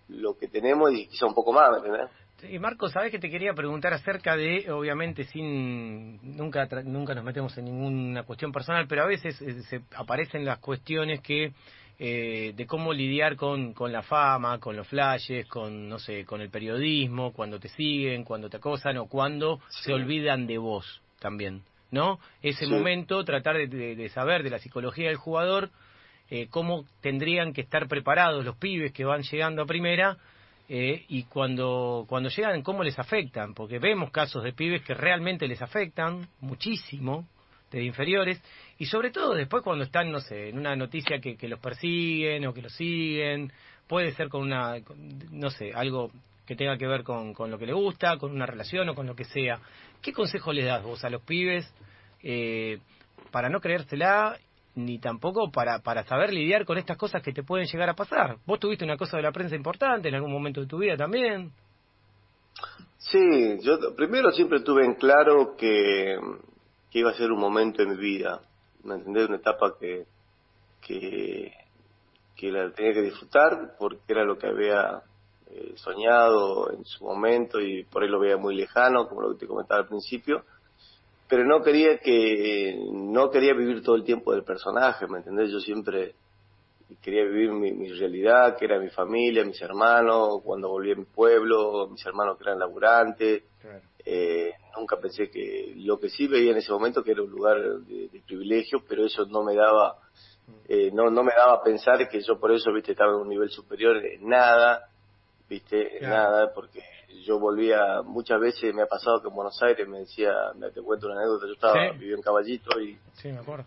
lo, 0.10 0.38
que 0.38 0.48
tenemos 0.48 0.92
y 0.92 1.08
quizá 1.08 1.26
un 1.26 1.34
poco 1.34 1.54
más, 1.54 1.72
¿me 1.72 1.78
entendés? 1.78 2.10
Y 2.44 2.60
Marco, 2.60 2.88
sabes 2.90 3.12
que 3.12 3.18
te 3.18 3.32
quería 3.32 3.54
preguntar 3.54 3.94
acerca 3.94 4.36
de, 4.36 4.72
obviamente, 4.72 5.24
sin 5.24 6.38
nunca 6.38 6.68
nunca 6.84 7.16
nos 7.16 7.24
metemos 7.24 7.58
en 7.58 7.66
ninguna 7.66 8.24
cuestión 8.24 8.52
personal, 8.52 8.86
pero 8.88 9.04
a 9.04 9.08
veces 9.08 9.42
eh, 9.42 9.64
se 9.64 9.82
aparecen 9.96 10.46
las 10.46 10.60
cuestiones 10.60 11.22
que 11.22 11.54
eh, 11.98 12.54
de 12.56 12.68
cómo 12.68 12.94
lidiar 12.94 13.36
con, 13.36 13.74
con 13.74 13.92
la 13.92 14.04
fama, 14.04 14.60
con 14.60 14.76
los 14.76 14.88
flashes, 14.88 15.48
con 15.48 15.90
no 15.90 15.98
sé, 15.98 16.26
con 16.26 16.42
el 16.42 16.52
periodismo, 16.52 17.34
cuando 17.34 17.60
te 17.60 17.70
siguen, 17.70 18.24
cuando 18.24 18.52
te 18.52 18.58
acosan 18.58 18.98
o 18.98 19.08
cuando 19.08 19.60
se 19.70 19.94
olvidan 19.94 20.46
de 20.46 20.60
vos 20.60 21.02
también, 21.20 21.64
¿no? 21.90 22.20
Ese 22.44 22.68
momento, 22.68 23.24
tratar 23.26 23.68
de 23.68 24.10
saber 24.10 24.44
de 24.44 24.52
la 24.52 24.60
psicología 24.60 25.08
del 25.08 25.18
jugador 25.18 25.72
eh, 26.30 26.48
cómo 26.50 26.86
tendrían 27.02 27.54
que 27.54 27.62
estar 27.62 27.88
preparados 27.88 28.44
los 28.44 28.58
pibes 28.58 28.92
que 28.92 29.06
van 29.06 29.24
llegando 29.24 29.62
a 29.62 29.66
primera 29.66 30.18
eh, 30.70 31.06
y 31.08 31.24
cuando, 31.24 32.06
cuando 32.10 32.30
llegan, 32.30 32.62
cómo 32.62 32.84
les 32.84 33.00
afectan, 33.00 33.54
porque 33.54 33.80
vemos 33.80 34.12
casos 34.12 34.44
de 34.44 34.52
pibes 34.52 34.84
que 34.84 34.94
realmente 34.94 35.48
les 35.48 35.62
afectan 35.62 36.28
muchísimo, 36.42 37.26
de 37.72 37.84
inferiores, 37.84 38.42
y 38.78 38.86
sobre 38.86 39.12
todo 39.12 39.34
después 39.34 39.64
cuando 39.64 39.84
están, 39.84 40.12
no 40.12 40.20
sé, 40.20 40.50
en 40.50 40.58
una 40.58 40.76
noticia 40.76 41.20
que, 41.20 41.36
que 41.36 41.48
los 41.48 41.60
persiguen 41.60 42.46
o 42.46 42.54
que 42.54 42.62
los 42.62 42.74
siguen, 42.74 43.52
puede 43.88 44.12
ser 44.14 44.30
con 44.30 44.42
una, 44.42 44.76
no 45.32 45.50
sé, 45.50 45.72
algo 45.74 46.12
que 46.46 46.56
tenga 46.56 46.78
que 46.78 46.88
ver 46.88 47.04
con, 47.04 47.34
con 47.34 47.52
lo 47.52 47.58
que 47.58 47.66
le 47.66 47.74
gusta, 47.74 48.18
con 48.18 48.32
una 48.32 48.46
relación 48.46 48.88
o 48.90 48.96
con 48.96 49.06
lo 49.06 49.16
que 49.16 49.26
sea. 49.26 49.60
¿Qué 50.02 50.14
consejo 50.14 50.54
les 50.54 50.66
das 50.66 50.84
vos 50.84 51.04
a 51.04 51.10
los 51.10 51.22
pibes 51.22 51.70
eh, 52.24 52.80
para 53.32 53.50
no 53.50 53.60
creérsela 53.60 54.38
ni 54.78 55.00
tampoco 55.00 55.52
para, 55.52 55.80
para 55.80 56.04
saber 56.04 56.32
lidiar 56.32 56.64
con 56.64 56.78
estas 56.78 56.98
cosas 56.98 57.24
que 57.24 57.34
te 57.34 57.44
pueden 57.44 57.66
llegar 57.66 57.90
a 57.90 57.96
pasar. 57.96 58.38
Vos 58.46 58.60
tuviste 58.60 58.86
una 58.86 58.96
cosa 58.96 59.18
de 59.18 59.24
la 59.24 59.32
prensa 59.32 59.56
importante 59.56 60.08
en 60.08 60.16
algún 60.16 60.32
momento 60.32 60.62
de 60.62 60.68
tu 60.68 60.78
vida 60.78 60.96
también. 60.96 61.52
Sí, 62.98 63.58
yo 63.62 63.96
primero 63.96 64.32
siempre 64.32 64.62
tuve 64.62 64.86
en 64.86 64.96
claro 64.96 65.56
que, 65.58 66.18
que 66.92 67.00
iba 67.00 67.10
a 67.10 67.16
ser 67.16 67.32
un 67.32 67.40
momento 67.40 67.82
en 67.82 67.90
mi 67.90 67.98
vida, 67.98 68.42
¿me 68.84 68.96
entendés? 68.96 69.28
Una 69.28 69.38
etapa 69.38 69.76
que, 69.80 70.06
que, 70.82 72.52
la 72.52 72.72
tenía 72.72 72.94
que 72.94 73.02
disfrutar 73.02 73.76
porque 73.80 74.02
era 74.08 74.24
lo 74.24 74.38
que 74.38 74.48
había 74.48 75.02
eh, 75.50 75.74
soñado 75.76 76.72
en 76.72 76.86
su 76.86 77.04
momento 77.04 77.60
y 77.60 77.84
por 77.84 78.04
ahí 78.04 78.10
lo 78.10 78.20
veía 78.20 78.38
muy 78.38 78.56
lejano, 78.56 79.08
como 79.08 79.22
lo 79.22 79.34
que 79.34 79.40
te 79.40 79.48
comentaba 79.48 79.82
al 79.82 79.88
principio 79.88 80.44
pero 81.28 81.46
no 81.46 81.62
quería 81.62 81.98
que 81.98 82.80
no 82.92 83.30
quería 83.30 83.54
vivir 83.54 83.84
todo 83.84 83.96
el 83.96 84.04
tiempo 84.04 84.32
del 84.32 84.44
personaje 84.44 85.08
me 85.08 85.20
entendés 85.20 85.52
yo 85.52 85.60
siempre 85.60 86.16
quería 87.02 87.24
vivir 87.26 87.52
mi, 87.52 87.90
realidad 87.90 88.58
que 88.58 88.66
era 88.66 88.80
mi 88.80 88.90
familia 88.90 89.44
mis 89.44 89.62
hermanos 89.62 90.42
cuando 90.44 90.70
volví 90.70 90.92
a 90.92 90.96
mi 90.96 91.06
pueblo 91.06 91.88
mis 91.90 92.06
hermanos 92.06 92.38
que 92.38 92.44
eran 92.44 92.60
laburantes. 92.60 93.44
Eh, 94.10 94.54
nunca 94.78 94.96
pensé 94.98 95.30
que 95.30 95.74
lo 95.76 96.00
que 96.00 96.08
sí 96.08 96.28
veía 96.28 96.52
en 96.52 96.58
ese 96.58 96.72
momento 96.72 97.04
que 97.04 97.12
era 97.12 97.24
un 97.24 97.30
lugar 97.30 97.58
de, 97.60 98.22
privilegio 98.26 98.82
pero 98.88 99.06
eso 99.06 99.26
no 99.26 99.44
me 99.44 99.54
daba 99.54 99.98
mm. 100.48 100.52
eh, 100.70 100.92
no 100.94 101.10
no 101.10 101.24
me 101.24 101.34
daba 101.36 101.56
a 101.56 101.62
pensar 101.62 102.08
que 102.08 102.22
yo 102.22 102.40
por 102.40 102.54
eso 102.54 102.72
viste 102.72 102.94
estaba 102.94 103.12
en 103.12 103.20
un 103.20 103.28
nivel 103.28 103.50
superior 103.50 103.98
en 103.98 104.30
nada 104.30 104.90
viste 105.50 106.00
nada 106.02 106.52
porque 106.54 106.82
yo 107.26 107.40
volvía, 107.40 108.02
muchas 108.04 108.40
veces 108.40 108.74
me 108.74 108.84
ha 108.84 108.86
pasado 108.86 109.22
que 109.22 109.30
en 109.30 109.36
Buenos 109.36 109.62
Aires 109.62 109.88
me 109.88 110.00
decía, 110.00 110.34
me 110.56 110.70
te 110.72 110.82
cuento 110.82 111.08
una 111.08 111.18
anécdota, 111.18 111.48
yo 111.48 111.54
estaba, 111.54 111.92
vivía 111.94 112.16
en 112.16 112.22
Caballito 112.22 112.80
y, 112.80 112.98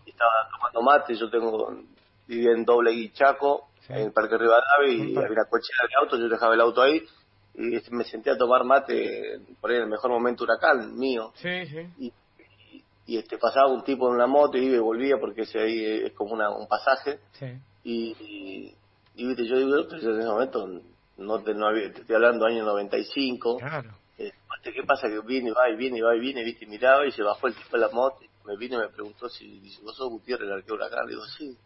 estaba 0.07 0.49
tomando 0.51 0.83
mate, 0.83 1.15
yo 1.15 1.31
tengo, 1.31 1.83
vivía 2.27 2.53
en 2.53 2.65
Doble 2.65 2.93
Guichaco, 2.93 3.69
en 3.89 4.07
el 4.07 4.13
Parque 4.13 4.39
Rivadavia 4.39 4.93
y 4.93 5.17
había 5.17 5.31
una 5.31 5.45
cochera 5.45 5.89
de 5.89 5.95
auto, 6.03 6.17
yo 6.17 6.29
dejaba 6.29 6.55
el 6.55 6.61
auto 6.61 6.83
ahí 6.83 7.03
y 7.55 7.77
este, 7.77 7.95
me 7.95 8.05
senté 8.05 8.31
a 8.31 8.37
tomar 8.39 8.65
mate 8.65 9.41
por 9.61 9.71
ahí 9.71 9.77
en 9.77 9.85
el 9.85 9.89
mejor 9.89 10.11
momento 10.11 10.45
huracán 10.45 10.97
mío. 10.97 11.33
Y, 11.99 12.13
y, 13.07 13.19
este 13.19 13.39
pasaba 13.39 13.69
un 13.69 13.83
tipo 13.83 14.09
en 14.09 14.15
una 14.15 14.27
moto 14.27 14.57
y 14.57 14.67
iba 14.67 14.77
y 14.77 14.81
volvía 14.81 15.17
porque 15.19 15.43
ese 15.43 15.59
ahí 15.59 15.85
es 16.05 16.13
como 16.13 16.33
una, 16.33 16.51
un 16.51 16.69
pasaje. 16.69 17.19
Y, 17.83 18.77
y, 19.15 19.27
viste, 19.27 19.47
yo 19.47 19.57
digo, 19.57 19.77
en 19.91 19.97
ese 19.97 20.29
momento 20.29 20.69
no 21.21 21.43
te, 21.43 21.55
no 21.55 21.69
había, 21.69 21.93
te 21.93 22.01
estoy 22.01 22.17
hablando 22.17 22.47
año 22.47 22.65
95. 22.65 23.59
Claro. 23.59 23.91
Eh, 24.19 24.33
¿Qué 24.63 24.83
pasa? 24.85 25.09
Que 25.09 25.21
viene 25.21 25.51
y 25.51 25.53
va 25.53 25.69
y 25.71 25.77
viene 25.77 25.99
y 25.99 26.01
va 26.01 26.15
y 26.17 26.21
viene, 26.21 26.45
viste, 26.45 26.67
miraba 26.67 27.07
y 27.07 27.13
se 27.13 27.23
bajó 27.23 27.47
el 27.47 27.55
tipo 27.55 27.77
de 27.77 27.79
la 27.79 27.91
moto. 27.91 28.21
me 28.45 28.57
vino 28.57 28.77
y 28.77 28.81
me 28.81 28.89
preguntó 28.89 29.29
si 29.29 29.61
dice, 29.61 29.81
vos 29.83 29.97
sos 29.97 30.09
Gutiérrez, 30.11 30.49
el 30.49 30.55
arquero 30.55 30.85
acá. 30.85 31.03
Le 31.05 31.11
digo, 31.11 31.25
sí. 31.25 31.57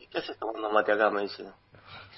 ¿Y 0.00 0.06
qué 0.06 0.18
haces 0.18 0.36
tomando 0.38 0.70
mate 0.70 0.92
acá? 0.92 1.10
Me 1.10 1.22
dice. 1.22 1.44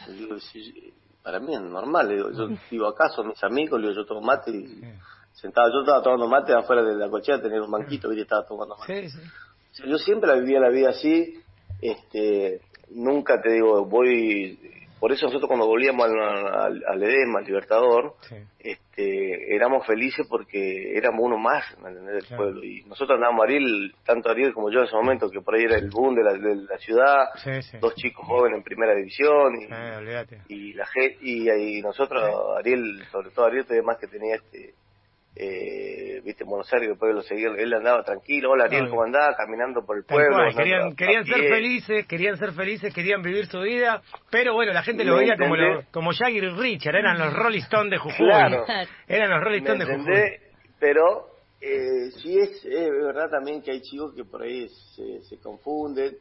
Le 0.09 0.12
digo, 0.14 0.38
sí, 0.40 0.92
para 1.23 1.40
mí 1.40 1.54
es 1.54 1.61
normal. 1.61 2.09
Le 2.09 2.16
digo, 2.16 2.30
yo 2.33 2.49
vivo 2.71 2.88
acá, 2.88 3.09
son 3.09 3.28
mis 3.28 3.42
amigos, 3.44 3.80
le 3.80 3.88
digo, 3.88 4.00
yo 4.00 4.06
tomo 4.06 4.21
mate 4.21 4.50
y 4.50 4.83
sentado, 5.33 5.71
yo 5.73 5.80
estaba 5.80 6.02
tomando 6.02 6.28
mate 6.28 6.54
afuera 6.54 6.83
de 6.83 6.94
la 6.94 7.09
cochera, 7.09 7.40
tenía 7.40 7.62
un 7.62 7.71
banquito, 7.71 8.12
y 8.12 8.21
estaba 8.21 8.47
tomando 8.47 8.76
mate. 8.76 9.09
Sí, 9.09 9.18
sí. 9.73 9.83
yo 9.88 9.99
siempre 9.99 10.28
la 10.28 10.37
vivía 10.37 10.61
la 10.61 10.71
vida 10.71 10.90
así, 10.90 11.42
este, 11.80 12.61
nunca 12.90 13.40
te 13.40 13.52
digo, 13.52 13.85
voy 13.87 14.59
por 15.04 15.12
eso 15.12 15.26
nosotros 15.26 15.49
cuando 15.49 15.66
volvíamos 15.66 16.06
al, 16.06 16.82
al, 16.82 17.02
Edema, 17.02 17.40
al 17.40 17.44
Libertador, 17.44 18.14
este, 18.58 19.54
éramos 19.54 19.87
felices 19.87 20.26
porque 20.26 20.96
éramos 20.96 21.20
uno 21.25 21.37
más 21.37 21.62
del 21.82 22.25
pueblo. 22.34 22.64
Y 22.64 22.84
nosotros 22.84 23.16
andábamos 23.16 23.44
Ariel, 23.44 23.94
tanto 24.02 24.30
Ariel 24.30 24.54
como 24.54 24.70
yo 24.70 24.78
en 24.78 24.87
ese 24.87 24.96
momento, 24.96 25.28
que 25.28 25.42
por 25.42 25.56
ahí 25.56 25.64
era 25.64 25.76
el 25.76 25.90
boom 25.90 26.14
de 26.14 26.25
la, 26.25 26.32
de 26.32 26.56
la 26.56 26.78
ciudad, 26.78 27.26
dos 27.82 27.94
chicos 27.96 28.26
jóvenes 28.26 28.56
en 28.56 28.64
primera 28.64 28.94
división. 28.94 29.52
Y, 29.61 29.68
y 30.49 30.73
la 30.73 30.87
y, 31.20 31.50
y 31.50 31.82
nosotros, 31.82 32.23
Ariel, 32.56 33.04
sobre 33.12 33.28
todo 33.28 33.44
Ariel, 33.44 33.66
además 33.68 33.99
que 34.00 34.06
tenía 34.06 34.37
este 34.37 34.73
eh, 35.37 36.21
viste, 36.25 36.45
en 36.45 36.49
Buenos 36.49 36.73
Aires, 36.73 36.91
después 36.91 37.14
lo 37.14 37.23
seguía, 37.23 37.49
él 37.57 37.73
andaba 37.75 38.03
tranquilo, 38.05 38.53
hola 38.53 38.64
Ariel, 38.64 38.88
¿cómo 38.88 39.03
andaba? 39.03 39.35
Caminando 39.35 39.85
por 39.85 39.99
el 39.99 40.05
pueblo. 40.05 40.37
querían 40.57 40.95
querían 40.95 41.25
ser 41.25 41.49
felices, 41.49 42.07
querían 42.07 42.37
ser 42.37 42.53
felices, 42.53 42.95
querían 42.95 43.23
vivir 43.23 43.47
su 43.47 43.61
vida, 43.61 44.03
pero 44.31 44.55
bueno, 44.55 44.73
la 44.73 44.83
gente 44.83 45.05
lo 45.05 45.17
veía 45.17 45.37
como, 45.37 45.57
lo, 45.57 45.83
como 45.91 46.12
Jagger 46.12 46.45
y 46.45 46.50
Richard, 46.50 46.97
eran 46.97 47.19
los 47.19 47.33
Rolling 47.33 47.62
Stones 47.62 47.91
de 47.91 47.99
Jujuy. 47.99 48.26
Claro. 48.26 48.64
Eran 49.09 49.31
los 49.31 49.41
Rolling 49.43 49.62
Stones 49.62 49.87
de 49.87 49.97
Jujuy. 49.97 50.14
Pero 50.79 51.26
eh, 51.61 52.11
sí 52.23 52.38
es, 52.38 52.64
es, 52.64 52.91
verdad 52.91 53.29
también 53.31 53.62
que 53.62 53.73
hay 53.73 53.81
chicos 53.81 54.14
que 54.14 54.25
por 54.25 54.43
ahí 54.43 54.69
se, 54.95 55.23
se 55.23 55.38
confunden 55.38 56.17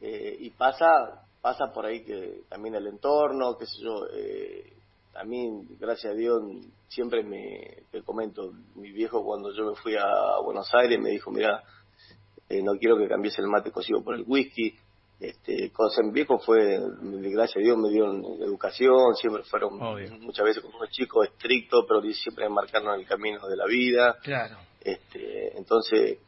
eh, 0.00 0.36
y 0.40 0.50
pasa 0.50 1.24
pasa 1.40 1.72
por 1.72 1.86
ahí 1.86 2.04
que 2.04 2.42
también 2.48 2.74
el 2.74 2.86
entorno, 2.86 3.56
qué 3.58 3.66
sé 3.66 3.82
yo, 3.82 4.06
eh, 4.14 4.72
a 5.14 5.24
mí, 5.24 5.66
gracias 5.78 6.12
a 6.12 6.16
Dios, 6.16 6.42
siempre 6.88 7.22
me, 7.22 7.84
te 7.90 8.02
comento, 8.02 8.52
mi 8.74 8.92
viejo 8.92 9.24
cuando 9.24 9.52
yo 9.52 9.66
me 9.70 9.74
fui 9.76 9.96
a 9.96 10.40
Buenos 10.42 10.72
Aires 10.74 10.98
me 11.00 11.10
dijo, 11.10 11.30
mira, 11.30 11.62
eh, 12.48 12.62
no 12.62 12.72
quiero 12.78 12.98
que 12.98 13.08
cambies 13.08 13.38
el 13.38 13.46
mate 13.46 13.70
cocido 13.70 14.02
por 14.02 14.16
el 14.16 14.24
whisky. 14.26 14.74
Este, 15.20 15.70
con 15.70 16.12
Viejo 16.12 16.38
fue, 16.38 16.80
gracias 17.02 17.58
a 17.58 17.60
Dios, 17.60 17.76
me 17.76 17.90
dieron 17.90 18.24
educación, 18.40 19.14
siempre 19.16 19.42
fueron 19.44 19.78
muchas 20.20 20.46
veces 20.46 20.62
como 20.62 20.78
unos 20.78 20.90
chicos 20.90 21.28
estrictos, 21.28 21.84
pero 21.86 22.00
siempre 22.14 22.48
marcaron 22.48 22.98
el 22.98 23.06
camino 23.06 23.46
de 23.46 23.56
la 23.56 23.66
vida. 23.66 24.16
Claro. 24.22 24.56
Este, 24.80 25.58
entonces, 25.58 26.20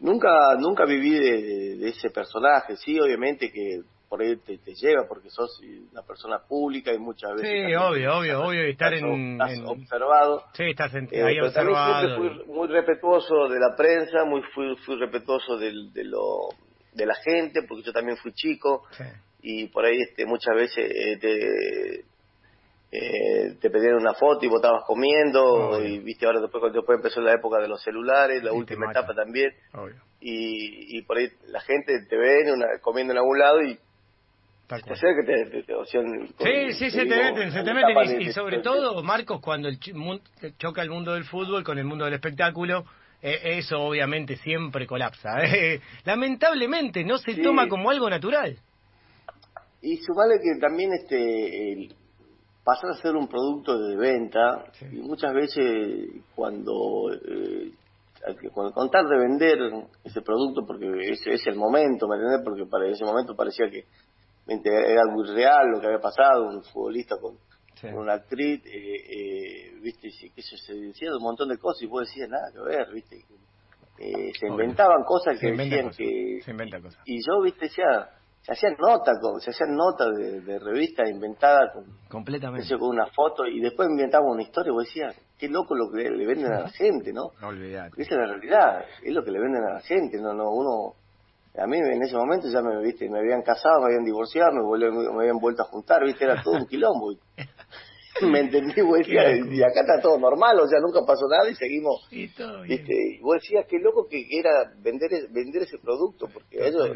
nunca 0.00 0.54
nunca 0.58 0.84
viví 0.84 1.18
de, 1.18 1.88
ese 1.88 2.10
personaje, 2.10 2.76
sí, 2.76 3.00
obviamente 3.00 3.50
que 3.50 3.80
por 4.08 4.22
ahí 4.22 4.36
te, 4.36 4.58
lleva 4.74 5.06
porque 5.08 5.30
sos 5.30 5.60
una 5.90 6.02
persona 6.02 6.38
pública 6.38 6.92
y 6.92 6.98
muchas 6.98 7.34
veces... 7.34 7.48
Sí, 7.50 7.74
obvio, 7.74 8.18
obvio, 8.18 8.42
obvio, 8.42 8.62
estar 8.62 8.94
en, 8.94 9.40
observado. 9.66 10.44
Sí, 10.54 10.64
estás 10.70 10.94
en, 10.94 11.08
eh, 11.10 11.22
ahí 11.22 11.40
observado. 11.40 12.16
Fui 12.16 12.44
muy 12.46 12.68
respetuoso 12.68 13.48
de 13.48 13.58
la 13.58 13.74
prensa, 13.76 14.24
muy 14.24 14.42
fui, 14.54 14.76
fui 14.84 14.96
respetuoso 14.96 15.56
de, 15.58 15.72
de, 15.92 16.04
lo, 16.04 16.48
de 16.92 17.06
la 17.06 17.14
gente, 17.14 17.62
porque 17.68 17.84
yo 17.84 17.92
también 17.92 18.16
fui 18.18 18.32
chico 18.32 18.84
y 19.42 19.68
por 19.68 19.84
ahí 19.84 20.00
este, 20.00 20.24
muchas 20.26 20.54
veces 20.54 20.90
eh, 20.90 21.18
te 21.18 22.04
eh, 22.92 23.56
te 23.60 23.68
pedían 23.68 23.96
una 23.96 24.14
foto 24.14 24.46
y 24.46 24.48
vos 24.48 24.56
estabas 24.56 24.84
comiendo, 24.86 25.82
y 25.84 25.98
viste 25.98 26.24
ahora 26.24 26.40
después, 26.40 26.72
después 26.72 26.96
empezó 26.96 27.20
la 27.20 27.34
época 27.34 27.58
de 27.58 27.68
los 27.68 27.82
celulares, 27.82 28.42
la 28.42 28.52
última 28.52 28.90
etapa 28.90 29.12
también, 29.12 29.52
y, 30.20 30.96
y 30.96 31.02
por 31.02 31.18
ahí 31.18 31.28
la 31.48 31.60
gente 31.60 31.92
te 32.08 32.16
ve 32.16 32.50
una, 32.52 32.78
comiendo 32.80 33.12
en 33.12 33.18
algún 33.18 33.38
lado 33.38 33.60
y 33.62 33.78
Tal 34.66 34.82
que 34.82 34.94
te, 34.94 35.62
sí, 36.72 36.72
sí, 36.72 36.90
se 36.90 37.06
te 37.06 37.16
meten, 37.16 37.52
se 37.52 37.62
te 37.62 37.72
meten. 37.72 38.20
Y, 38.20 38.32
sobre 38.32 38.58
todo, 38.58 39.00
Marcos, 39.02 39.40
cuando 39.40 39.68
el 39.68 39.78
choca 40.58 40.82
el 40.82 40.90
mundo 40.90 41.14
del 41.14 41.24
fútbol 41.24 41.62
con 41.62 41.78
el 41.78 41.84
mundo 41.84 42.04
del 42.04 42.14
espectáculo, 42.14 42.84
eh, 43.22 43.58
eso 43.58 43.80
obviamente 43.80 44.36
siempre 44.36 44.86
colapsa. 44.86 45.38
Eh. 45.44 45.80
Lamentablemente 46.04 47.04
no 47.04 47.18
se 47.18 47.34
toma 47.36 47.68
como 47.68 47.90
algo 47.90 48.10
natural. 48.10 48.56
Y 49.82 49.96
sumale 49.98 50.40
que 50.42 50.60
también 50.60 50.92
este 50.92 51.88
pasar 52.64 52.90
a 52.90 52.94
ser 52.94 53.14
un 53.14 53.28
producto 53.28 53.78
de 53.78 53.96
venta 53.96 54.64
y 54.90 54.96
muchas 54.96 55.32
veces 55.32 56.24
cuando 56.34 57.12
eh, 57.12 57.70
cuando 58.52 58.72
contar 58.74 59.06
de 59.06 59.16
vender 59.16 59.58
ese 60.02 60.20
producto 60.20 60.66
porque 60.66 61.12
ese 61.12 61.34
es 61.34 61.46
el 61.46 61.54
momento 61.54 62.08
me 62.08 62.16
entiendes 62.16 62.40
porque 62.44 62.66
para 62.66 62.88
ese 62.88 63.04
momento 63.04 63.36
parecía 63.36 63.70
que 63.70 63.84
era 64.46 65.02
muy 65.10 65.26
real 65.28 65.68
lo 65.72 65.80
que 65.80 65.86
había 65.86 66.00
pasado 66.00 66.48
un 66.48 66.62
futbolista 66.62 67.16
con, 67.20 67.38
una 67.94 68.14
actriz 68.14 68.64
eh, 68.64 68.70
eh, 68.72 69.74
viste 69.82 70.08
que 70.08 70.40
eso 70.40 70.56
se 70.56 70.74
decía 70.74 71.10
de 71.10 71.16
un 71.16 71.22
montón 71.22 71.48
de 71.48 71.58
cosas 71.58 71.82
y 71.82 71.86
vos 71.86 72.06
decías 72.06 72.28
nada 72.28 72.50
que 72.52 72.60
ver 72.60 72.92
viste 72.92 73.24
eh, 73.98 74.32
se 74.38 74.46
inventaban 74.46 75.04
cosas 75.04 75.38
que 75.38 75.52
decían 75.52 75.90
que 75.90 76.40
se 76.42 76.50
inventa 76.50 76.80
cosas. 76.80 77.02
y 77.04 77.18
yo 77.18 77.42
viste 77.42 77.66
decía 77.66 78.10
se 78.46 78.52
hacían 78.52 78.76
notas, 78.78 79.18
se 79.40 79.50
hacían 79.50 79.74
notas 79.74 80.14
de, 80.16 80.40
de 80.40 80.58
revista 80.60 81.02
inventada 81.08 81.72
con, 81.72 81.84
completamente 82.08 82.78
con 82.78 82.90
una 82.90 83.06
foto 83.06 83.44
y 83.44 83.60
después 83.60 83.88
inventaban 83.88 84.28
una 84.28 84.42
historia 84.42 84.70
y 84.70 84.72
vos 84.72 84.84
decías, 84.84 85.16
qué 85.36 85.48
loco 85.48 85.74
lo 85.74 85.90
que 85.90 86.08
le 86.08 86.24
venden 86.24 86.52
a 86.52 86.60
la 86.60 86.70
gente, 86.78 87.12
¿no? 87.12 87.32
No 87.40 87.48
olvidate. 87.48 88.00
Esa 88.00 88.14
es 88.14 88.20
la 88.20 88.26
realidad, 88.26 88.84
es 89.02 89.12
lo 89.12 89.24
que 89.24 89.32
le 89.32 89.40
venden 89.40 89.64
a 89.64 89.74
la 89.74 89.80
gente, 89.80 90.18
no, 90.20 90.32
no, 90.32 90.48
uno, 90.52 90.94
a 91.58 91.66
mí 91.66 91.78
en 91.78 92.02
ese 92.02 92.16
momento 92.16 92.48
ya 92.48 92.60
me, 92.62 92.82
viste, 92.82 93.08
me 93.08 93.18
habían 93.18 93.42
casado, 93.42 93.80
me 93.80 93.86
habían 93.86 94.04
divorciado, 94.04 94.52
me, 94.52 94.90
me 94.90 95.22
habían 95.22 95.38
vuelto 95.38 95.62
a 95.62 95.66
juntar, 95.66 96.04
viste, 96.04 96.24
era 96.24 96.42
todo 96.42 96.54
un 96.54 96.66
quilombo. 96.66 97.14
me 98.22 98.40
entendí, 98.40 98.80
vos 98.80 98.98
decías, 98.98 99.46
y 99.50 99.62
acá 99.62 99.80
está 99.80 100.00
todo 100.00 100.18
normal, 100.18 100.58
o 100.60 100.66
sea, 100.66 100.80
nunca 100.80 101.00
pasó 101.06 101.28
nada 101.28 101.50
y 101.50 101.54
seguimos, 101.54 102.06
y 102.10 102.28
¿viste? 102.66 102.94
Y 103.18 103.20
vos 103.20 103.36
decías, 103.36 103.66
qué 103.68 103.78
loco 103.78 104.06
que 104.08 104.24
era 104.30 104.72
vender 104.78 105.10
vender 105.30 105.62
ese 105.62 105.78
producto, 105.78 106.26
porque 106.32 106.62
a 106.62 106.66
ellos, 106.68 106.88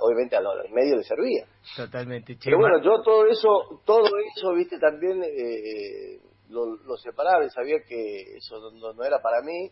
obviamente 0.00 0.36
a 0.36 0.40
los 0.40 0.54
medios 0.72 0.98
les 0.98 1.06
servía. 1.06 1.46
Totalmente. 1.76 2.36
Pero 2.42 2.58
bueno, 2.58 2.82
yo 2.82 3.02
todo 3.02 3.26
eso, 3.26 3.82
todo 3.84 4.08
eso, 4.34 4.54
viste, 4.54 4.78
también 4.78 5.22
eh, 5.22 6.20
lo, 6.48 6.76
lo 6.76 6.96
separaba 6.96 7.44
y 7.44 7.50
sabía 7.50 7.82
que 7.86 8.36
eso 8.36 8.56
no 8.72 9.04
era 9.04 9.20
para 9.20 9.42
mí, 9.42 9.70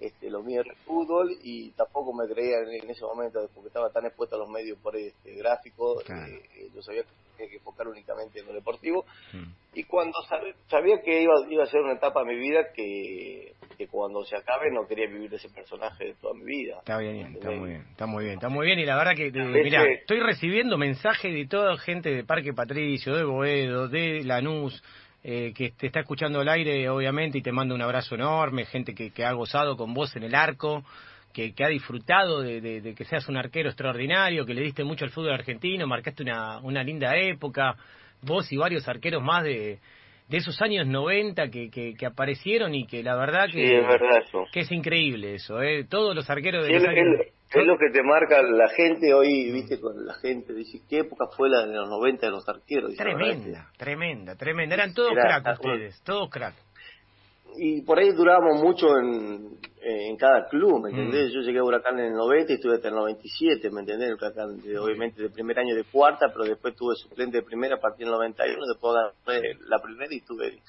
este, 0.00 0.30
lo 0.30 0.42
mío 0.42 0.62
era 0.62 0.72
el 0.72 0.78
fútbol 0.78 1.30
y 1.42 1.70
tampoco 1.72 2.14
me 2.14 2.26
creía 2.32 2.58
en, 2.58 2.88
ese 2.88 3.04
momento 3.04 3.38
porque 3.54 3.68
estaba 3.68 3.90
tan 3.90 4.06
expuesto 4.06 4.36
a 4.36 4.38
los 4.38 4.48
medios 4.48 4.78
por 4.78 4.96
este 4.96 5.34
gráfico 5.34 6.00
eh, 6.00 6.42
eh, 6.56 6.70
yo 6.74 6.80
sabía 6.82 7.02
que 7.02 7.10
tenía 7.36 7.50
que 7.50 7.56
enfocar 7.58 7.86
únicamente 7.86 8.40
en 8.40 8.46
lo 8.46 8.54
deportivo. 8.54 9.04
Mm. 9.32 9.52
y 9.74 9.84
cuando 9.84 10.18
sabía 10.68 11.02
que 11.02 11.22
iba, 11.22 11.34
iba 11.50 11.64
a 11.64 11.66
ser 11.66 11.80
una 11.80 11.94
etapa 11.94 12.24
de 12.24 12.34
mi 12.34 12.38
vida 12.38 12.72
que, 12.74 13.54
que 13.76 13.86
cuando 13.88 14.24
se 14.24 14.36
acabe 14.36 14.70
no 14.72 14.86
quería 14.86 15.06
vivir 15.06 15.32
ese 15.34 15.50
personaje 15.50 16.06
de 16.06 16.14
toda 16.14 16.34
mi 16.34 16.44
vida. 16.44 16.78
Está 16.78 16.98
bien 16.98 17.34
está 17.34 17.50
muy 17.50 17.68
bien 17.68 17.86
está 17.90 18.06
muy 18.06 18.24
bien 18.24 18.34
está 18.34 18.48
muy 18.48 18.66
bien 18.66 18.78
y 18.78 18.86
la 18.86 18.96
verdad 18.96 19.14
que 19.14 19.30
mira 19.30 19.84
estoy 19.84 20.20
recibiendo 20.20 20.78
mensajes 20.78 21.32
de 21.32 21.46
toda 21.46 21.76
gente 21.76 22.10
de 22.10 22.24
Parque 22.24 22.54
Patricio 22.54 23.14
de 23.14 23.24
Boedo 23.24 23.88
de 23.88 24.24
Lanús 24.24 24.82
eh, 25.22 25.52
que 25.54 25.70
te 25.70 25.86
está 25.86 26.00
escuchando 26.00 26.40
al 26.40 26.48
aire, 26.48 26.88
obviamente, 26.88 27.38
y 27.38 27.42
te 27.42 27.52
manda 27.52 27.74
un 27.74 27.82
abrazo 27.82 28.14
enorme, 28.14 28.64
gente 28.64 28.94
que, 28.94 29.10
que 29.10 29.24
ha 29.24 29.32
gozado 29.32 29.76
con 29.76 29.92
vos 29.92 30.14
en 30.16 30.22
el 30.22 30.34
arco, 30.34 30.82
que, 31.32 31.52
que 31.52 31.64
ha 31.64 31.68
disfrutado 31.68 32.40
de, 32.40 32.94
que 32.96 33.04
seas 33.04 33.28
un 33.28 33.36
arquero 33.36 33.68
extraordinario, 33.68 34.46
que 34.46 34.54
le 34.54 34.62
diste 34.62 34.84
mucho 34.84 35.04
al 35.04 35.10
fútbol 35.10 35.32
argentino, 35.32 35.86
marcaste 35.86 36.22
una, 36.22 36.58
una 36.60 36.82
linda 36.82 37.16
época, 37.16 37.76
vos 38.22 38.50
y 38.52 38.56
varios 38.56 38.88
arqueros 38.88 39.22
más 39.22 39.44
de, 39.44 39.78
de 40.28 40.36
esos 40.36 40.60
años 40.62 40.86
90 40.86 41.50
que, 41.50 41.70
que, 41.70 42.06
aparecieron 42.06 42.74
y 42.74 42.86
que 42.86 43.02
la 43.02 43.16
verdad 43.16 43.48
que, 43.52 43.78
es, 43.78 43.86
verdad 43.86 44.22
que 44.52 44.60
es 44.60 44.72
increíble 44.72 45.34
eso, 45.34 45.60
¿eh? 45.60 45.84
todos 45.84 46.14
los 46.14 46.28
arqueros 46.30 46.66
de 46.66 47.32
es 47.52 47.66
lo 47.66 47.76
que 47.78 47.90
te 47.90 48.02
marca 48.02 48.42
la 48.42 48.68
gente 48.68 49.12
hoy, 49.12 49.50
viste, 49.50 49.80
con 49.80 50.06
la 50.06 50.14
gente. 50.14 50.52
Dice, 50.54 50.80
¿qué 50.88 51.00
época 51.00 51.26
fue 51.36 51.48
la 51.48 51.66
de 51.66 51.74
los 51.74 51.88
90 51.88 52.26
de 52.26 52.32
los 52.32 52.48
arqueros? 52.48 52.94
tremenda, 52.94 53.68
tremenda, 53.76 54.36
tremenda. 54.36 54.74
Eran 54.76 54.94
todos 54.94 55.10
crack 55.12 55.60
ustedes, 55.60 56.00
todos 56.02 56.30
crack. 56.30 56.54
Y 57.56 57.82
por 57.82 57.98
ahí 57.98 58.12
durábamos 58.12 58.62
mucho 58.62 58.86
en, 58.96 59.58
en 59.82 60.16
cada 60.16 60.46
club, 60.48 60.84
¿me 60.84 60.90
entendés? 60.90 61.30
Mm. 61.30 61.34
Yo 61.34 61.40
llegué 61.40 61.58
a 61.58 61.64
Huracán 61.64 61.98
en 61.98 62.06
el 62.06 62.12
90 62.12 62.52
y 62.52 62.54
estuve 62.54 62.76
hasta 62.76 62.88
el 62.88 62.94
97, 62.94 63.70
¿me 63.72 63.80
entendés? 63.80 64.12
Huracán, 64.12 64.60
obviamente, 64.80 65.20
de 65.20 65.30
primer 65.30 65.58
año 65.58 65.74
de 65.74 65.82
cuarta, 65.82 66.26
pero 66.32 66.44
después 66.44 66.76
tuve 66.76 66.94
suplente 66.94 67.38
de 67.38 67.42
primera 67.42 67.74
a 67.74 67.80
partir 67.80 68.06
del 68.06 68.14
91, 68.14 68.66
después 68.66 68.94
gané 69.26 69.54
la 69.66 69.78
primera 69.82 70.14
y 70.14 70.20
tuve 70.20 70.60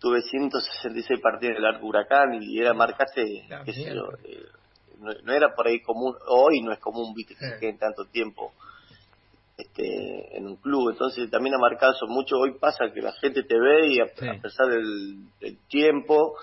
tuve 0.00 0.22
166 0.22 1.20
partidos 1.20 1.58
en 1.58 1.64
el 1.64 1.82
Huracán 1.82 2.32
y 2.40 2.58
era 2.58 2.72
marcarse, 2.72 3.22
qué 3.66 3.72
sé 3.72 3.94
yo, 3.94 4.08
eh, 4.24 4.40
no, 5.00 5.32
era 5.32 5.54
por 5.54 5.66
ahí 5.66 5.80
común, 5.80 6.14
hoy 6.28 6.60
no 6.62 6.72
es 6.72 6.78
común, 6.78 7.14
viste, 7.14 7.34
que 7.34 7.48
se 7.48 7.58
queden 7.58 7.78
tanto 7.78 8.04
tiempo 8.06 8.52
este, 9.56 10.36
en 10.36 10.46
un 10.46 10.56
club, 10.56 10.90
entonces 10.90 11.30
también 11.30 11.54
ha 11.54 11.58
marcado 11.58 11.92
eso 11.92 12.06
mucho, 12.06 12.36
hoy 12.36 12.58
pasa 12.58 12.92
que 12.92 13.02
la 13.02 13.12
gente 13.12 13.42
te 13.42 13.58
ve 13.58 13.88
y 13.88 14.00
a, 14.00 14.06
pesar 14.40 14.68
del, 14.68 15.24
del 15.40 15.58
tiempo, 15.68 16.36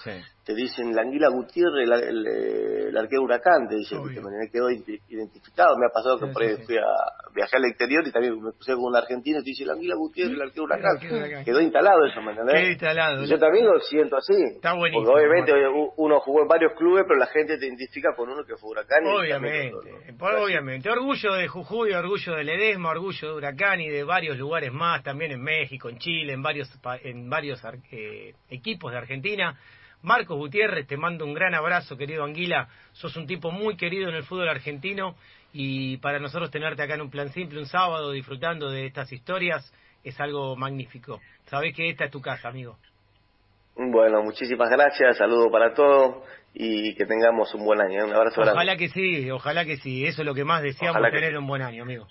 te 0.47 0.55
dicen 0.55 0.95
la 0.95 1.01
Anguila 1.01 1.27
Gutiérrez, 1.27 1.89
el, 2.07 2.25
el, 2.87 2.97
arquero 2.97 3.23
huracán, 3.23 3.67
te 3.67 3.75
dicen, 3.75 4.01
que 4.07 4.21
me 4.21 4.49
quedó 4.49 4.71
identificado. 4.71 5.75
Me 5.77 5.87
ha 5.87 5.89
pasado 5.89 6.17
que 6.17 6.27
por 6.27 6.41
ahí 6.41 6.55
fui 6.65 6.77
a 6.77 6.87
viajar 7.35 7.59
al 7.59 7.65
exterior 7.65 8.07
y 8.07 8.13
también 8.13 8.41
me 8.41 8.53
puse 8.53 8.73
con 8.73 8.85
un 8.85 8.95
argentino 8.95 9.39
y 9.39 9.43
te 9.43 9.49
dice 9.49 9.65
la 9.65 9.73
Anguila 9.73 9.95
Gutiérrez, 9.95 10.35
el 10.35 10.41
arquero 10.41 10.63
huracán. 10.63 11.43
Quedó 11.43 11.59
instalado 11.59 12.05
eso, 12.05 12.21
¿me 12.21 12.31
entendés? 12.31 12.61
Quedó 12.61 12.71
instalado. 12.71 13.25
Yo 13.25 13.37
también 13.37 13.65
lo 13.65 13.77
siento 13.81 14.15
así. 14.15 14.35
Está 14.55 14.71
buenísimo. 14.71 15.03
Porque 15.03 15.19
obviamente 15.19 15.51
uno 15.97 16.19
jugó 16.21 16.43
en 16.43 16.47
varios 16.47 16.71
clubes, 16.77 17.03
pero 17.05 17.19
la 17.19 17.27
gente 17.27 17.57
te 17.57 17.65
identifica 17.65 18.15
con 18.15 18.29
uno 18.29 18.45
que 18.45 18.55
fue 18.55 18.69
huracán. 18.69 19.05
Obviamente, 19.05 19.73
obviamente. 20.17 20.89
Orgullo 20.89 21.33
de 21.33 21.49
Jujuy, 21.49 21.91
orgullo 21.91 22.35
de 22.35 22.45
Ledesma, 22.45 22.91
orgullo 22.91 23.31
de 23.31 23.33
Huracán 23.35 23.81
y 23.81 23.89
de 23.89 24.05
varios 24.05 24.37
lugares 24.37 24.71
más, 24.71 25.03
también 25.03 25.31
en 25.31 25.41
México, 25.41 25.89
en 25.89 25.97
Chile, 25.97 26.31
en 26.31 26.41
varios, 26.41 26.71
en 27.03 27.29
varios 27.29 27.61
eh, 27.91 28.33
equipos 28.49 28.93
de 28.93 28.97
Argentina 28.97 29.59
Marcos 30.01 30.37
Gutiérrez, 30.37 30.87
te 30.87 30.97
mando 30.97 31.25
un 31.25 31.33
gran 31.33 31.55
abrazo, 31.55 31.97
querido 31.97 32.23
Anguila. 32.23 32.69
Sos 32.93 33.15
un 33.17 33.27
tipo 33.27 33.51
muy 33.51 33.75
querido 33.75 34.09
en 34.09 34.15
el 34.15 34.23
fútbol 34.23 34.49
argentino 34.49 35.15
y 35.53 35.97
para 35.97 36.19
nosotros 36.19 36.51
tenerte 36.51 36.83
acá 36.83 36.95
en 36.95 37.01
un 37.01 37.09
plan 37.09 37.29
simple 37.29 37.59
un 37.59 37.65
sábado 37.65 38.11
disfrutando 38.11 38.69
de 38.69 38.85
estas 38.85 39.11
historias 39.11 39.73
es 40.03 40.19
algo 40.19 40.55
magnífico. 40.55 41.19
Sabés 41.45 41.75
que 41.75 41.89
esta 41.89 42.05
es 42.05 42.11
tu 42.11 42.21
casa, 42.21 42.49
amigo. 42.49 42.77
Bueno, 43.75 44.23
muchísimas 44.23 44.69
gracias, 44.69 45.17
saludo 45.17 45.51
para 45.51 45.73
todos 45.73 46.23
y 46.53 46.95
que 46.95 47.05
tengamos 47.05 47.53
un 47.53 47.65
buen 47.65 47.79
año. 47.81 48.05
Un 48.05 48.13
abrazo 48.13 48.41
Ojalá 48.41 48.75
que 48.77 48.89
sí, 48.89 49.29
ojalá 49.29 49.65
que 49.65 49.77
sí. 49.77 50.05
Eso 50.05 50.21
es 50.21 50.25
lo 50.25 50.33
que 50.33 50.43
más 50.43 50.63
deseamos, 50.63 51.01
tener 51.11 51.37
un 51.37 51.45
buen 51.45 51.61
año, 51.61 51.83
amigo. 51.83 52.07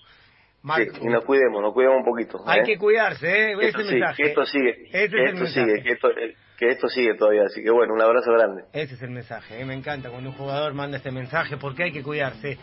Sí, 0.75 0.83
y 1.01 1.07
nos 1.07 1.23
cuidemos, 1.23 1.61
nos 1.61 1.73
cuidemos 1.73 1.99
un 1.99 2.05
poquito. 2.05 2.39
Hay 2.45 2.61
¿eh? 2.61 2.63
que 2.65 2.77
cuidarse, 2.77 3.27
¿eh? 3.27 3.55
Esto, 3.61 3.81
Ese 3.81 3.91
mensaje. 3.91 4.23
esto 4.23 4.45
sigue. 4.45 4.89
esto 4.91 5.45
sigue, 5.47 5.83
que 5.83 5.91
esto, 5.91 6.09
que 6.57 6.69
esto 6.69 6.89
sigue 6.89 7.15
todavía. 7.15 7.43
Así 7.43 7.61
que 7.63 7.69
bueno, 7.71 7.93
un 7.93 8.01
abrazo 8.01 8.31
grande. 8.31 8.63
Ese 8.73 8.95
es 8.95 9.01
el 9.01 9.11
mensaje. 9.11 9.61
¿eh? 9.61 9.65
Me 9.65 9.75
encanta 9.75 10.09
cuando 10.09 10.31
un 10.31 10.35
jugador 10.35 10.73
manda 10.73 10.97
este 10.97 11.11
mensaje 11.11 11.57
porque 11.57 11.83
hay 11.83 11.91
que 11.91 12.03
cuidarse. 12.03 12.57